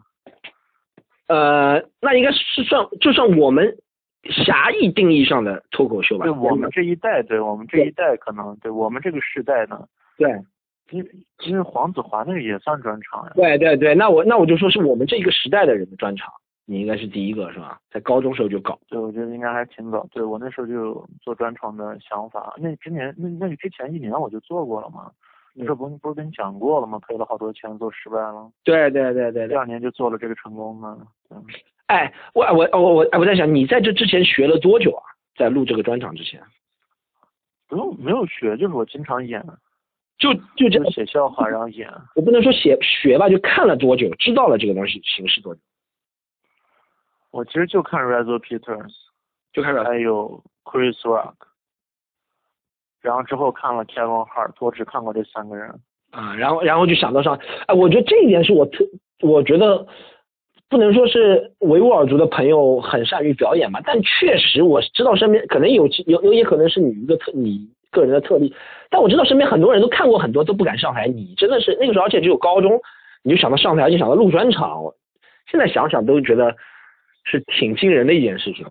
[1.27, 3.75] 呃，那应该是算就算我们
[4.25, 6.25] 狭义定义上的脱口秀吧。
[6.25, 9.87] 对我们这一代，对我们这一代可能，对我们这个时代呢，
[10.19, 10.29] 对
[10.91, 11.09] 因为
[11.47, 13.31] 因为黄子华那个也算专场呀。
[13.33, 16.31] 对对对，那我那我就说是我们这一个时代的人的专场，
[16.67, 17.79] 你应该是第一个是吧？
[17.89, 18.79] 在高中时候就搞。
[18.87, 20.05] 对，我觉得应该还挺早。
[20.11, 25.09] 对我那时候就有做专场的想法，那之前那那个之前一年我就做过了嘛。
[25.53, 26.99] 那时候不不是跟你讲过了吗？
[26.99, 28.51] 赔了好多钱，做失败了。
[28.63, 29.47] 对对对对对。
[29.49, 30.97] 第二年就做了这个成功的。
[31.29, 31.37] 对
[31.87, 35.03] 哎，我我我我在想你在这之前学了多久啊？
[35.35, 36.39] 在录这个专场之前，
[37.67, 39.43] 不用没有学，就是我经常演，
[40.19, 41.91] 就就这就，写笑话然后演。
[42.15, 45.61] 我不能说写学吧，就看了多久，知道了这个东西形式多久，
[47.31, 48.93] 我其实就看 Rizzo Peters，
[49.51, 51.33] 就开始还有 Chris Rock，
[53.03, 55.69] 然后之后看了 Kevin Hart，我只看过这三个人。
[56.11, 57.37] 啊，然后然后就想到上，
[57.67, 58.85] 哎，我觉得这一点是我特，
[59.21, 59.85] 我觉得
[60.69, 68.53] 不能说是维吾尔族的朋友很善于表演吧，但确实我知道身边可能有有有也可能是你一个特你个人的特例，
[68.91, 72.79] 但我知道身边很多人都看过很多都不敢上台，你真的是那个时候而且只有高中，
[73.23, 74.83] 你就想到上台就想到录专场，
[75.49, 76.55] 现在想想都觉得
[77.23, 78.65] 是挺惊人的一件事情。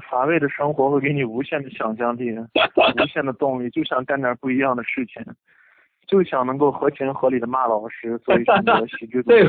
[0.00, 5.22] 乏味的生活会给你无限的想象力，无限的动力，就想干点不一样的事情，
[6.06, 9.44] 就想能够合情合理的骂老师，所以选择喜剧 对。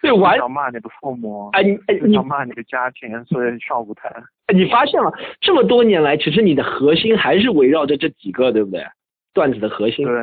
[0.00, 4.12] 对，就完，想骂你的父母，哎你你想骂你的家庭，所以上舞台。
[4.52, 8.84] 你发现了这么多年来，其实你的核心还是围绕着这几个，对不对？
[9.34, 10.14] 段子的核心，对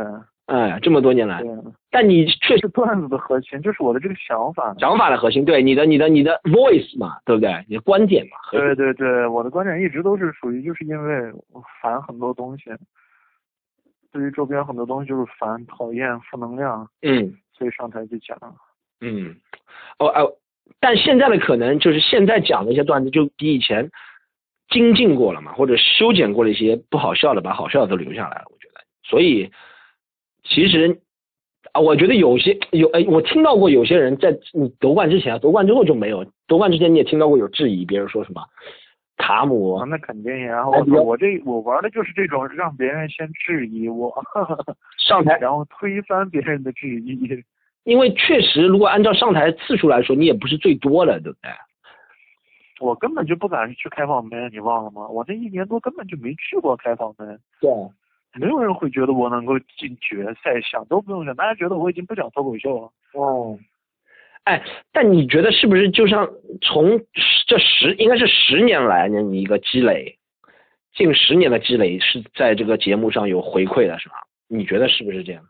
[0.49, 1.43] 哎，这么多年来，
[1.91, 4.73] 但你确实是段子的核心，就是我的这个想法。
[4.79, 7.63] 想法的核心，对你的、你的、你的 voice 嘛，对不对？
[7.67, 12.63] 你的观点嘛，对对对，我的观点一直都是属于，就是因为我烦很多东西，
[14.11, 18.35] 对于周边很多东西就是烦、讨厌、负能量，嗯，所以上台去讲。
[19.01, 19.35] 嗯，
[19.99, 20.33] 哦哦，
[20.79, 23.89] 但现在的可能就是现在讲的一些段子就比以前
[24.69, 28.81] 精进过了嘛，或者修剪过了一些不好笑的，把好笑的都留下来了，我觉得。
[29.03, 29.51] 所以
[30.49, 30.99] 其实
[31.71, 38.41] 啊，我觉得有些有哎，我听到过有些人在你夺冠之前啊，夺冠之后就没有，夺冠之前你也听到过有质疑，别人说什么
[39.17, 44.11] 卡姆啊，那肯定呀，我我这我玩的就是这种让别人先质疑我
[44.97, 47.43] 上台， 然后推翻别人的质疑。
[47.83, 51.51] 因为确实，如果按照上台次数来说，你也不是最多的，对不对？
[52.79, 55.07] 我根本就不敢去开放门，你忘了吗？
[55.07, 57.39] 我这一年多根本就没去过开放门。
[57.59, 57.69] 对，
[58.33, 62.91] 没有人会觉得我能够进决赛，想都不用想，大家觉得我已经不讲脱口秀了。
[63.13, 63.57] 哦，
[64.43, 66.29] 哎，但你觉得是不是就像
[66.61, 66.99] 从
[67.47, 70.17] 这十应该是十年来呢你一个积累，
[70.93, 74.15] 近十年的积累是在这个节目上有回馈的，是吧？
[74.47, 75.43] 你觉得是不是这样？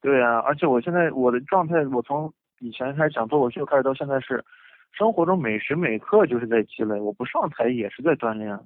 [0.00, 4.44] 对啊，而且我现在我的状态，我从以前开始讲脱口秀开始到现在是，
[4.92, 7.00] 生活中每时每刻就是在积累。
[7.00, 8.58] 我不上台也是在锻炼。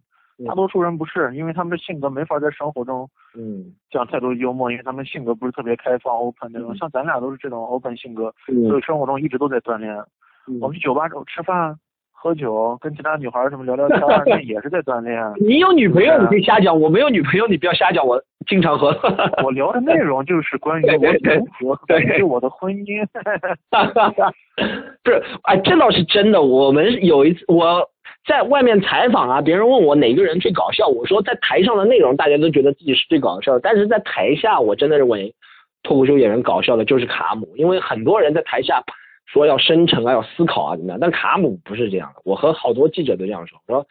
[0.47, 6.75] 大多数人不是，因为他们的性格没法在生活中，嗯，讲太多幽默，因为他们性格不是特别开放 open 那种。
[6.77, 8.33] 像咱俩都是这种 open 性格，
[8.69, 9.97] 所以生活中一直都在锻炼。
[10.61, 11.77] 我们去酒吧吃饭。
[12.15, 15.21] 喝酒，跟其他女孩什么聊聊天， 那也是在锻炼。
[15.41, 18.07] 你有女朋友，你可以瞎讲；我没有女朋友，你不要瞎讲。
[18.07, 18.97] 我经常喝。
[19.43, 20.85] 我聊的内容就是关于
[21.65, 23.05] 我 关于我的婚姻。
[25.03, 26.41] 不是，哎，这倒是真的。
[26.41, 27.85] 我们有一次我
[28.27, 35.35] 在外面采访啊，别人问我哪个人最搞笑，我说在台上的内容大家都觉得自己是最搞笑的，但是在台下我真的认为
[35.83, 38.83] 脱口秀演员搞笑的就是卡姆，因为很多人在台下。
[39.25, 40.99] 说要深沉啊，要思考啊，怎么样？
[41.01, 42.21] 但卡姆不是这样的。
[42.23, 43.87] 我和好多记者都这样说，我说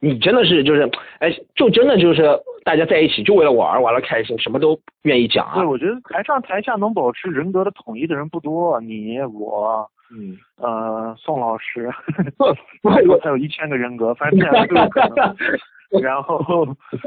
[0.00, 5.54] 你真的是就是，哎，就真的就是大家在一起就为了玩，玩了开心，什么都愿意讲啊。
[5.54, 11.90] 对，我觉得台上台下能保持人格的统一的人不多，你我，嗯，呃，宋老师，
[12.88, 15.36] 还有还有一千个人格，反正这样都有可能。
[16.02, 16.38] 然后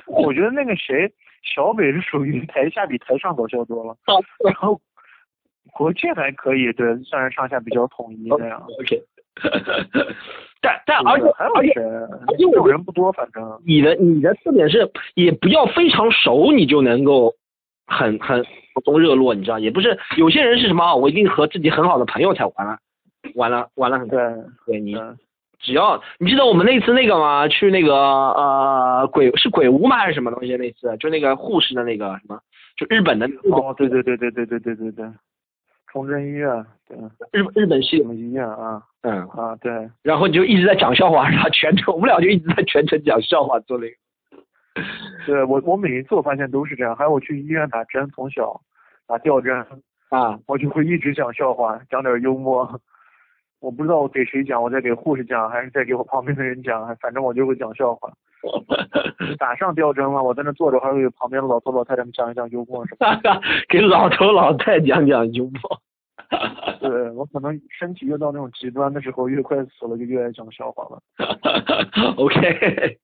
[0.07, 1.11] 我觉得那个谁，
[1.43, 3.95] 小北是属于台下比台上搞笑多了。
[4.43, 4.79] 然后。
[5.71, 8.59] 国庆还可以，对，算是上下比较统一那样。
[8.79, 8.99] OK，
[10.61, 11.83] 但但而且还有谁？
[12.39, 17.35] 因为我人不多，反正你的你的特点是，也不要非常熟，你就能够
[17.85, 18.43] 很很
[18.73, 19.59] 普通热络，你知道？
[19.59, 20.95] 也不是有些人是什么？
[20.95, 22.79] 我一定和自己很好的朋友才玩了，
[23.35, 24.19] 完了完了很对
[24.65, 24.95] 对你
[25.59, 27.47] 只要你记得我们那次那个吗？
[27.47, 29.97] 去那个呃鬼是鬼屋吗？
[29.97, 30.55] 还是什么东西？
[30.55, 32.39] 那次就那个护士的那个什么？
[32.77, 35.05] 就日本的哦，对对对对对对对对对。
[35.91, 36.95] 崇祯医院，对，
[37.31, 43.95] 日日本系统医院啊，嗯啊对，然后你就一直在讲笑话，然后全程我们俩就一直在全程讲笑话做那个。
[45.25, 48.61] 对我我每一次我发现都是这样，还有我去医院打针，从小
[49.07, 49.65] 打吊针
[50.09, 52.79] 啊，我就会一直讲笑话，讲点幽默。
[53.59, 58.11] 我不知道我给谁讲，我在给护士讲，还是在给我旁边的人讲， 反正我就会讲笑话。
[59.37, 63.41] 打上吊针了，我在那坐着，还会旁边的老头老太太们讲一讲幽默什么。
[63.67, 65.81] 给老头老太讲讲幽默。
[66.79, 71.01] 对我可能身体越到那种极端的时候，越快死了，就越爱讲笑话了。
[72.15, 72.97] OK，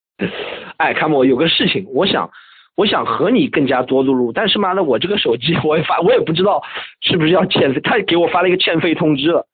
[0.77, 2.29] 哎，看我有个事情，我想，
[2.77, 6.61] 我想和你更加多录录，但是妈的，我这个手机我也发，我也不知道
[7.01, 9.45] 是不是要欠费，他给我发了一个欠费通知了。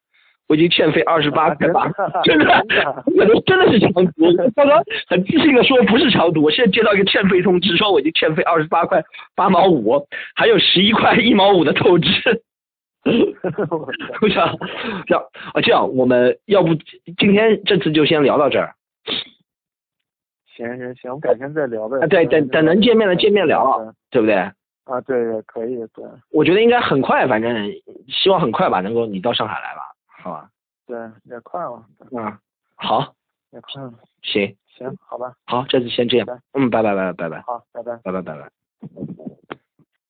[0.48, 1.88] 我已经欠费二十八块八，
[2.24, 2.64] 真的，
[3.46, 4.32] 真的是长途。
[4.54, 9.02] 他说很自信的说不是长途，我现在接到一个欠费通知，说我已经欠费二十八块
[9.34, 12.08] 八毛五，还有十一块一毛五的透支。
[14.20, 14.56] 我想，
[15.06, 15.24] 这样
[15.54, 16.74] 啊，这样我们要不
[17.18, 18.74] 今天这次就先聊到这儿。
[20.54, 21.98] 行行行，我们改天再聊呗。
[21.98, 24.34] 啊，对，等等能见面了见面聊，对不对？
[24.36, 25.16] 啊，对，
[25.46, 26.04] 可以，对。
[26.30, 27.72] 我觉得应该很快，反正
[28.08, 29.91] 希望很快吧，能够你到上海来吧。
[30.22, 30.50] 好吧，
[30.86, 31.84] 对，也快了。
[32.12, 32.38] 嗯，
[32.76, 33.14] 好，
[33.50, 33.92] 也快了。
[34.22, 35.34] 行行，好吧。
[35.46, 36.40] 好，这次先这样。
[36.52, 37.42] 嗯，拜拜拜拜拜拜。
[37.42, 38.52] 好，拜拜拜拜拜拜。